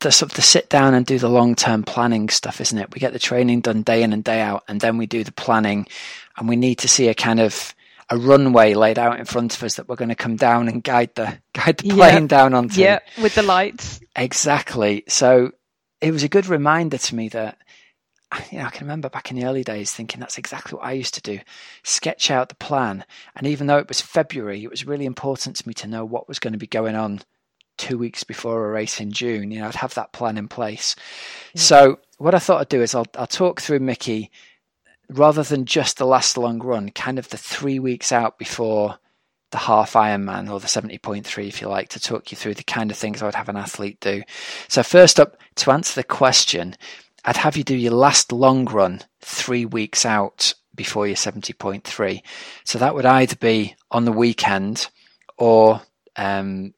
[0.01, 2.93] the sort of the sit down and do the long term planning stuff isn't it
[2.95, 5.33] we get the training done day in and day out and then we do the
[5.33, 5.87] planning
[6.37, 7.75] and we need to see a kind of
[8.11, 10.83] a runway laid out in front of us that we're going to come down and
[10.83, 12.29] guide the guide the plane yeah.
[12.29, 12.81] down onto.
[12.81, 14.01] Yeah, with the lights.
[14.15, 15.05] Exactly.
[15.09, 15.53] So
[16.01, 17.59] it was a good reminder to me that
[18.51, 20.93] you know, I can remember back in the early days thinking that's exactly what I
[20.93, 21.41] used to do
[21.83, 23.05] sketch out the plan.
[23.35, 26.29] And even though it was February, it was really important to me to know what
[26.29, 27.21] was going to be going on
[27.77, 29.51] two weeks before a race in June.
[29.51, 30.97] You know, I'd have that plan in place.
[31.55, 31.61] Yeah.
[31.61, 34.31] So, what I thought I'd do is I'll, I'll talk through Mickey
[35.09, 38.99] rather than just the last long run, kind of the three weeks out before
[39.53, 42.91] the half Ironman or the 70.3, if you like, to talk you through the kind
[42.91, 44.23] of things I would have an athlete do.
[44.69, 46.75] So, first up, to answer the question,
[47.27, 52.23] I'd have you do your last long run three weeks out before your 70.3.
[52.65, 54.89] So that would either be on the weekend
[55.37, 55.83] or
[56.15, 56.73] um,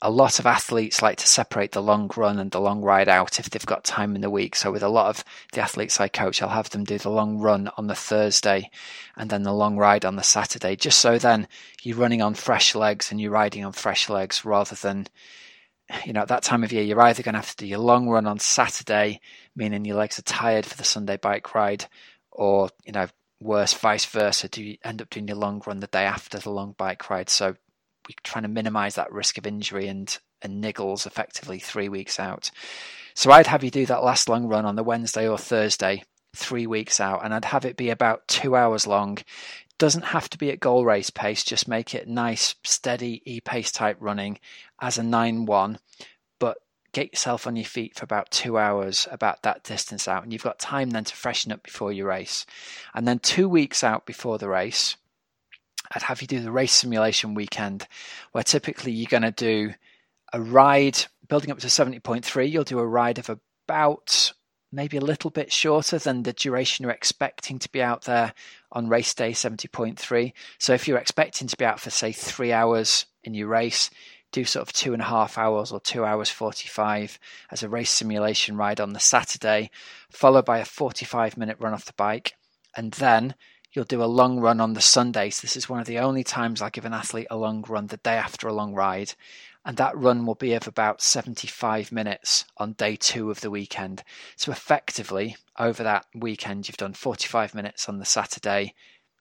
[0.00, 3.40] a lot of athletes like to separate the long run and the long ride out
[3.40, 4.54] if they've got time in the week.
[4.54, 7.38] So with a lot of the athletes I coach, I'll have them do the long
[7.38, 8.70] run on the Thursday
[9.16, 11.48] and then the long ride on the Saturday, just so then
[11.82, 15.08] you're running on fresh legs and you're riding on fresh legs rather than
[16.04, 17.78] you know, at that time of year, you're either going to have to do your
[17.78, 19.20] long run on Saturday,
[19.56, 21.86] meaning your legs are tired for the Sunday bike ride,
[22.30, 23.06] or, you know,
[23.40, 26.50] worse, vice versa, do you end up doing your long run the day after the
[26.50, 27.30] long bike ride.
[27.30, 27.56] So
[28.08, 32.50] we're trying to minimize that risk of injury and, and niggles effectively three weeks out.
[33.14, 36.66] So I'd have you do that last long run on the Wednesday or Thursday, three
[36.66, 39.18] weeks out, and I'd have it be about two hours long.
[39.78, 43.72] Doesn't have to be at goal race pace, just make it nice, steady e pace
[43.72, 44.38] type running
[44.80, 45.78] as a 9 1, but
[46.92, 50.42] get yourself on your feet for about two hours, about that distance out, and you've
[50.42, 52.46] got time then to freshen up before your race.
[52.94, 54.96] And then two weeks out before the race,
[55.92, 57.86] I'd have you do the race simulation weekend,
[58.32, 59.74] where typically you're going to do
[60.32, 62.50] a ride building up to 70.3.
[62.50, 64.32] You'll do a ride of about
[64.72, 68.32] maybe a little bit shorter than the duration you're expecting to be out there
[68.70, 70.32] on race day 70.3.
[70.58, 73.90] So if you're expecting to be out for, say, three hours in your race,
[74.32, 77.18] do sort of two and a half hours or two hours 45
[77.50, 79.70] as a race simulation ride on the Saturday,
[80.10, 82.34] followed by a 45 minute run off the bike.
[82.76, 83.34] And then
[83.72, 85.30] you'll do a long run on the Sunday.
[85.30, 87.88] So this is one of the only times I give an athlete a long run
[87.88, 89.14] the day after a long ride
[89.64, 94.02] and that run will be of about 75 minutes on day two of the weekend.
[94.36, 98.74] So, effectively, over that weekend, you've done 45 minutes on the Saturday,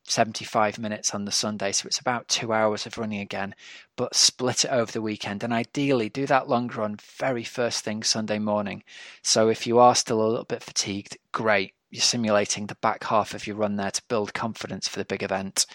[0.10, 1.72] 75 minutes on the Sunday.
[1.72, 3.56] So, it's about two hours of running again,
[3.96, 5.44] but split it over the weekend.
[5.44, 8.84] And ideally, do that long run very first thing Sunday morning.
[9.22, 11.74] So, if you are still a little bit fatigued, great.
[11.90, 15.24] You're simulating the back half of your run there to build confidence for the big
[15.24, 15.66] event.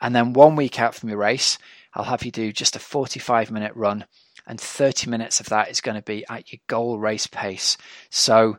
[0.00, 1.58] And then one week out from your race,
[1.94, 4.06] I'll have you do just a 45 minute run,
[4.46, 7.76] and 30 minutes of that is going to be at your goal race pace.
[8.10, 8.58] So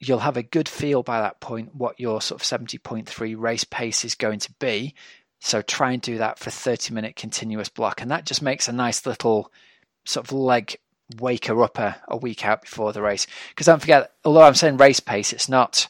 [0.00, 4.04] you'll have a good feel by that point what your sort of 70.3 race pace
[4.04, 4.94] is going to be.
[5.40, 8.00] So try and do that for 30 minute continuous block.
[8.00, 9.52] And that just makes a nice little
[10.04, 10.76] sort of leg
[11.18, 13.26] waker upper a week out before the race.
[13.50, 15.88] Because don't forget, although I'm saying race pace, it's not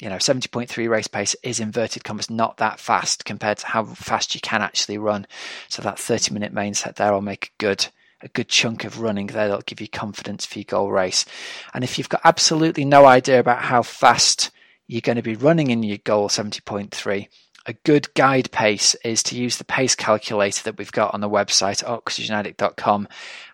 [0.00, 4.34] you know, 70.3 race pace is inverted commas not that fast compared to how fast
[4.34, 5.26] you can actually run.
[5.68, 7.86] So that 30 minute main set there will make a good
[8.24, 11.24] a good chunk of running there that'll give you confidence for your goal race.
[11.74, 14.50] And if you've got absolutely no idea about how fast
[14.86, 17.28] you're going to be running in your goal 70.3,
[17.66, 21.28] a good guide pace is to use the pace calculator that we've got on the
[21.28, 23.08] website oxygenaddict.com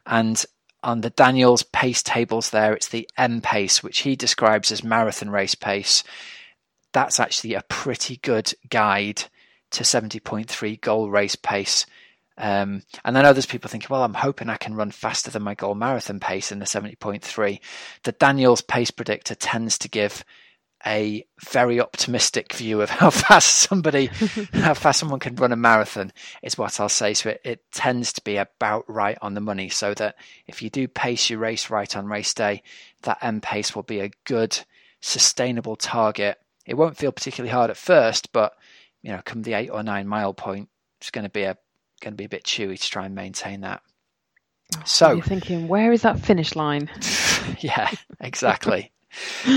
[0.07, 0.45] and
[0.83, 5.31] on the Daniels pace tables there, it's the M pace, which he describes as marathon
[5.31, 6.03] race pace.
[6.93, 9.25] That's actually a pretty good guide
[9.73, 11.87] to 70.3 goal race pace.
[12.41, 15.43] Um, and I know there's people thinking, well, I'm hoping I can run faster than
[15.43, 17.61] my goal marathon pace in the 70.3.
[18.05, 20.25] The Daniels pace predictor tends to give
[20.87, 24.07] a very optimistic view of how fast somebody,
[24.55, 27.13] how fast someone can run a marathon is what I'll say.
[27.13, 29.69] So it, it tends to be about right on the money.
[29.69, 30.17] So that
[30.47, 32.63] if you do pace your race right on race day,
[33.03, 34.59] that M pace will be a good,
[35.03, 36.39] sustainable target.
[36.65, 38.55] It won't feel particularly hard at first, but
[39.03, 40.71] you know, come the eight or nine mile point,
[41.01, 41.59] it's going to be a
[42.01, 43.83] going to be a bit chewy to try and maintain that.
[44.85, 46.91] So you're thinking, where is that finish line?
[47.59, 47.91] yeah,
[48.21, 48.93] exactly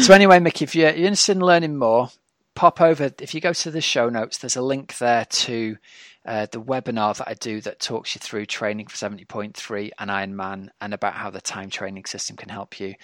[0.02, 2.10] so anyway, Mickey, if you're, you're interested in learning more,
[2.56, 3.12] pop over.
[3.20, 5.78] If you go to the show notes, there's a link there to
[6.26, 10.70] uh, the webinar that I do that talks you through training for 70.3 and Ironman
[10.82, 12.96] and about how the time training system can help you.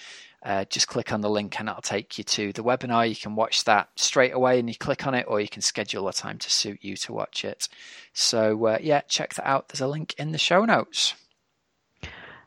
[0.41, 3.07] Uh, just click on the link and it'll take you to the webinar.
[3.07, 6.07] You can watch that straight away and you click on it, or you can schedule
[6.07, 7.67] a time to suit you to watch it.
[8.13, 9.69] So, uh, yeah, check that out.
[9.69, 11.13] There's a link in the show notes.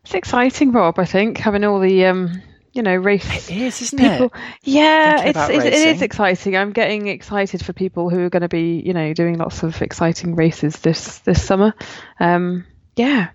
[0.05, 0.99] It's exciting, Rob.
[0.99, 3.51] I think having all the um, you know, race.
[3.51, 4.26] It is, isn't people.
[4.26, 4.32] it?
[4.62, 6.57] Yeah, it's, it's it is exciting.
[6.57, 9.80] I'm getting excited for people who are going to be, you know, doing lots of
[9.82, 11.74] exciting races this this summer.
[12.18, 12.64] Um,
[12.97, 13.30] yeah,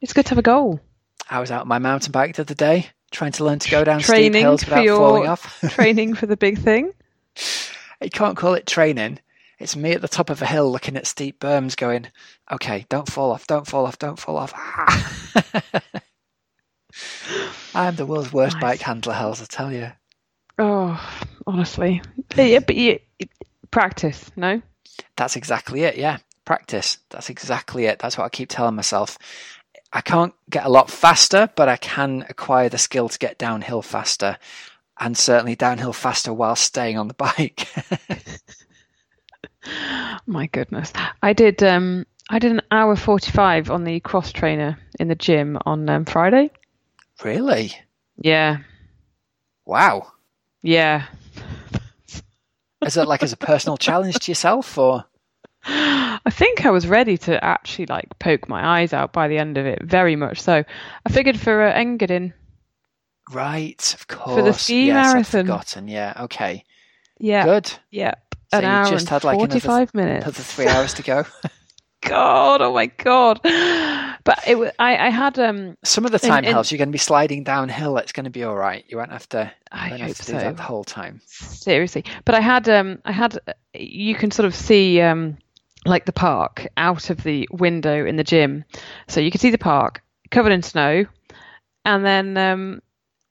[0.00, 0.80] it's good to have a goal.
[1.28, 3.84] I was out on my mountain bike the other day, trying to learn to go
[3.84, 5.60] down training steep hills without falling off.
[5.70, 6.92] training for the big thing.
[8.02, 9.18] You can't call it training.
[9.58, 12.06] It's me at the top of a hill looking at steep berms, going,
[12.50, 14.54] "Okay, don't fall off, don't fall off, don't fall off."
[17.74, 18.62] I'm the world's worst nice.
[18.62, 19.92] bike handler, Hells, I tell you.
[20.58, 20.98] Oh,
[21.46, 22.00] honestly.
[22.36, 23.00] yeah, but you,
[23.70, 24.62] practice, no?
[25.16, 26.18] That's exactly it, yeah.
[26.44, 26.98] Practice.
[27.10, 27.98] That's exactly it.
[27.98, 29.18] That's what I keep telling myself.
[29.92, 33.82] I can't get a lot faster, but I can acquire the skill to get downhill
[33.82, 34.38] faster
[34.98, 37.66] and certainly downhill faster while staying on the bike.
[40.26, 40.92] My goodness.
[41.22, 45.58] I did um I did an hour 45 on the cross trainer in the gym
[45.66, 46.50] on um, Friday.
[47.24, 47.72] Really?
[48.18, 48.58] Yeah.
[49.66, 50.12] Wow.
[50.62, 51.06] Yeah.
[52.84, 55.04] Is it like as a personal challenge to yourself or?
[56.26, 59.58] I think I was ready to actually like poke my eyes out by the end
[59.58, 60.64] of it, very much so.
[61.06, 62.32] I figured for uh, Engadin.
[63.32, 64.36] Right, of course.
[64.36, 65.40] For the ski yes, marathon.
[65.40, 65.88] I've forgotten.
[65.88, 66.64] Yeah, okay.
[67.18, 67.44] Yeah.
[67.44, 67.72] Good.
[67.90, 68.14] Yeah.
[68.52, 70.24] So An hour just had like 45 another, minutes.
[70.24, 71.24] another three hours to go.
[72.02, 73.40] God, oh my God.
[73.42, 75.76] But it, I, I had um.
[75.84, 77.98] Some of the time, in, you're going to be sliding downhill.
[77.98, 78.84] It's going to be all right.
[78.88, 79.52] You won't have to.
[79.70, 80.32] I hope have to so.
[80.32, 81.20] do that the whole time.
[81.26, 83.38] Seriously, but I had um, I had.
[83.74, 85.36] You can sort of see um,
[85.84, 88.64] like the park out of the window in the gym,
[89.08, 91.06] so you could see the park covered in snow,
[91.84, 92.82] and then um,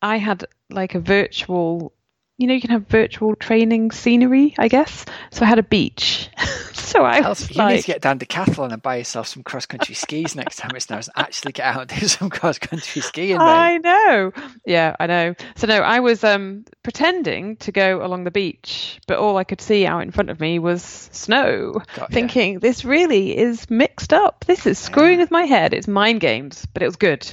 [0.02, 1.94] I had like a virtual
[2.40, 5.04] you know, you can have virtual training scenery, I guess.
[5.30, 6.30] So I had a beach.
[6.74, 9.44] so I was you like, need to get down to Decathlon and buy yourself some
[9.44, 11.10] cross country skis next time it snows.
[11.18, 13.38] Actually, get out and do some cross country skiing.
[13.38, 13.44] Mate.
[13.44, 14.32] I know.
[14.66, 15.36] Yeah, I know.
[15.58, 19.60] So no, I was um, pretending to go along the beach, but all I could
[19.60, 21.82] see out in front of me was snow.
[21.98, 22.60] Got thinking you.
[22.60, 24.46] this really is mixed up.
[24.46, 25.24] This is screwing yeah.
[25.24, 25.74] with my head.
[25.74, 27.28] It's mind games, but it was good.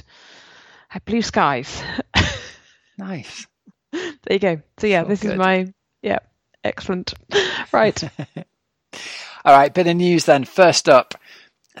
[0.89, 1.81] I had blue skies.
[2.97, 3.47] nice
[4.23, 4.61] there you go.
[4.79, 5.31] So yeah, so this good.
[5.31, 6.19] is my yeah,
[6.63, 7.13] excellent.
[7.71, 8.01] Right.
[9.45, 10.45] All right, bit of news then.
[10.45, 11.13] First up,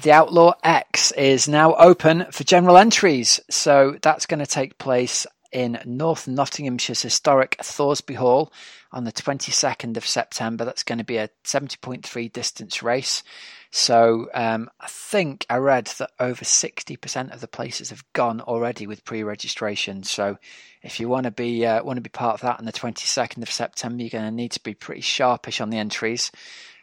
[0.03, 3.39] the Outlaw X is now open for general entries.
[3.49, 8.51] So that's going to take place in North Nottinghamshire's historic Thoresby Hall
[8.91, 10.65] on the 22nd of September.
[10.65, 13.23] That's going to be a 70.3 distance race.
[13.71, 18.87] So um, I think I read that over 60% of the places have gone already
[18.87, 20.03] with pre-registration.
[20.03, 20.37] So
[20.81, 23.41] if you want to be uh, want to be part of that on the 22nd
[23.41, 26.31] of September, you're going to need to be pretty sharpish on the entries.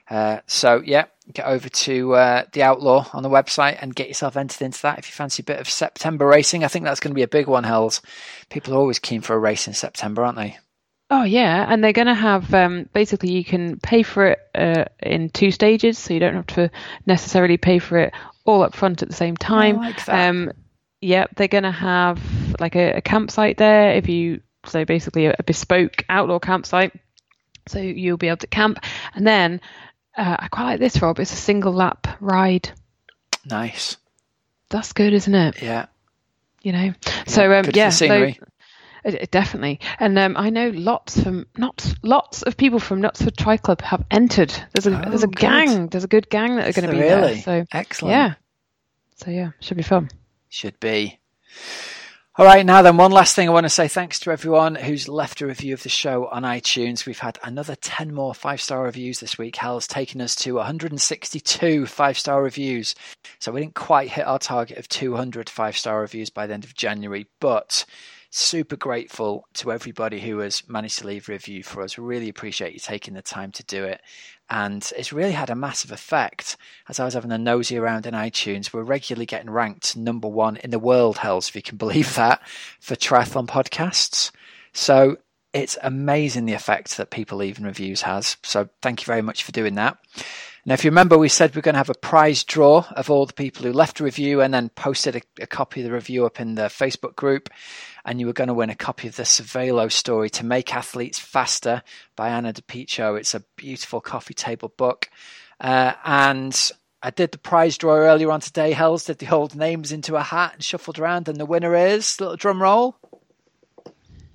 [0.08, 4.36] Uh, so yeah, get over to uh, the Outlaw on the website and get yourself
[4.36, 6.64] entered into that if you fancy a bit of September racing.
[6.64, 8.02] I think that's going to be a big one, Hells.
[8.50, 10.58] People are always keen for a race in September, aren't they?
[11.10, 14.84] Oh yeah, and they're going to have um, basically you can pay for it uh,
[15.00, 16.70] in two stages, so you don't have to
[17.06, 19.78] necessarily pay for it all up front at the same time.
[19.78, 20.28] I like that.
[20.28, 20.52] Um,
[21.00, 22.20] yeah, they're going to have
[22.58, 23.92] like a, a, campsite there.
[23.92, 26.98] If you so basically a, a, bespoke outlaw campsite,
[27.68, 28.78] so you'll be able to camp,
[29.14, 29.60] and then
[30.16, 31.18] uh, I quite like this, Rob.
[31.18, 32.70] It's a single lap ride.
[33.44, 33.96] Nice.
[34.70, 35.62] That's good, isn't it?
[35.62, 35.86] Yeah.
[36.62, 36.92] You know.
[37.06, 37.90] Yeah, so um, yeah.
[37.90, 38.32] So,
[39.30, 43.82] Definitely, and um, I know lots from not lots of people from Knutsford Tri Club
[43.82, 44.50] have entered.
[44.72, 45.36] There's a oh, there's a good.
[45.36, 45.88] gang.
[45.88, 47.34] There's a good gang that are going to be really?
[47.34, 47.42] there.
[47.42, 48.12] So excellent.
[48.12, 48.34] Yeah.
[49.16, 50.08] So yeah, should be fun.
[50.48, 51.18] Should be.
[52.36, 55.08] All right, now then, one last thing I want to say thanks to everyone who's
[55.08, 57.06] left a review of the show on iTunes.
[57.06, 59.54] We've had another 10 more five star reviews this week.
[59.54, 62.96] Hell's taken us to 162 five star reviews.
[63.38, 66.64] So we didn't quite hit our target of 200 five star reviews by the end
[66.64, 67.84] of January, but
[68.30, 71.96] super grateful to everybody who has managed to leave a review for us.
[71.96, 74.00] We really appreciate you taking the time to do it.
[74.50, 76.56] And it's really had a massive effect.
[76.88, 80.56] As I was having a nosy around in iTunes, we're regularly getting ranked number one
[80.58, 82.46] in the world, Hells, if you can believe that,
[82.80, 84.30] for triathlon podcasts.
[84.72, 85.16] So
[85.52, 88.36] it's amazing the effect that people leaving reviews has.
[88.42, 89.96] So thank you very much for doing that.
[90.66, 93.26] Now, if you remember, we said we're going to have a prize draw of all
[93.26, 96.24] the people who left a review and then posted a, a copy of the review
[96.24, 97.50] up in the Facebook group
[98.06, 101.18] and you were going to win a copy of the Cervelo story to make athletes
[101.18, 101.82] faster
[102.16, 103.18] by Anna DiPiccio.
[103.18, 105.10] It's a beautiful coffee table book.
[105.60, 108.72] Uh, and I did the prize draw earlier on today.
[108.72, 112.18] Hells did the old names into a hat and shuffled around, and the winner is
[112.18, 112.96] little drum roll.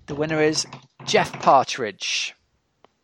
[0.06, 0.68] The winner is
[1.06, 2.36] Jeff Partridge.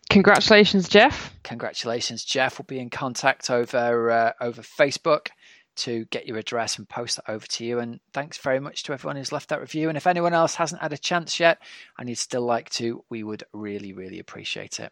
[0.09, 1.33] Congratulations, Jeff.
[1.43, 2.59] Congratulations, Jeff.
[2.59, 5.29] We'll be in contact over uh, over Facebook
[5.77, 7.79] to get your address and post that over to you.
[7.79, 9.89] And thanks very much to everyone who's left that review.
[9.89, 11.59] And if anyone else hasn't had a chance yet
[11.97, 14.91] and you'd still like to, we would really, really appreciate it.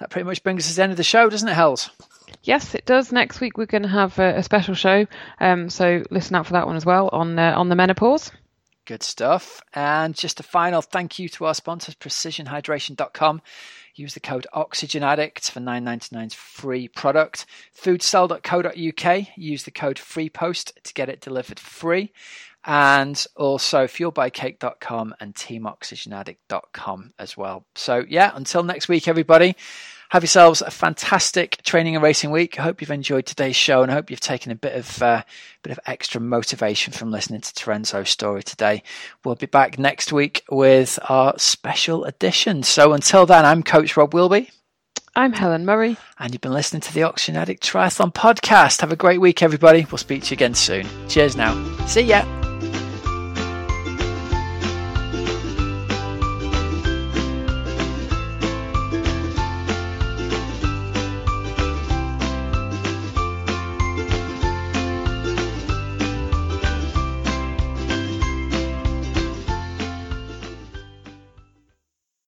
[0.00, 1.90] That pretty much brings us to the end of the show, doesn't it, Hells?
[2.42, 3.12] Yes, it does.
[3.12, 5.06] Next week we're going to have a, a special show,
[5.40, 8.30] um, so listen out for that one as well on uh, on the menopause.
[8.86, 9.62] Good stuff.
[9.72, 13.40] And just a final thank you to our sponsors, precisionhydration.com.
[13.94, 17.46] Use the code Oxygen Addict for 9.99's free product.
[17.80, 19.26] Foodcell.co.uk.
[19.36, 22.12] Use the code FreePost to get it delivered free.
[22.66, 27.64] And also fuelbycake.com and teamoxygenaddict.com as well.
[27.74, 29.54] So yeah, until next week, everybody.
[30.10, 32.58] Have yourselves a fantastic training and racing week.
[32.58, 35.22] I hope you've enjoyed today's show and I hope you've taken a bit of uh,
[35.62, 38.82] bit of extra motivation from listening to Terenzo's story today.
[39.24, 42.62] We'll be back next week with our special edition.
[42.62, 44.50] So until then, I'm Coach Rob Wilby.
[45.16, 45.96] I'm Helen Murray.
[46.18, 48.80] And you've been listening to the Oxygen Addict Triathlon podcast.
[48.80, 49.86] Have a great week, everybody.
[49.90, 50.86] We'll speak to you again soon.
[51.08, 51.54] Cheers now.
[51.86, 52.43] See ya.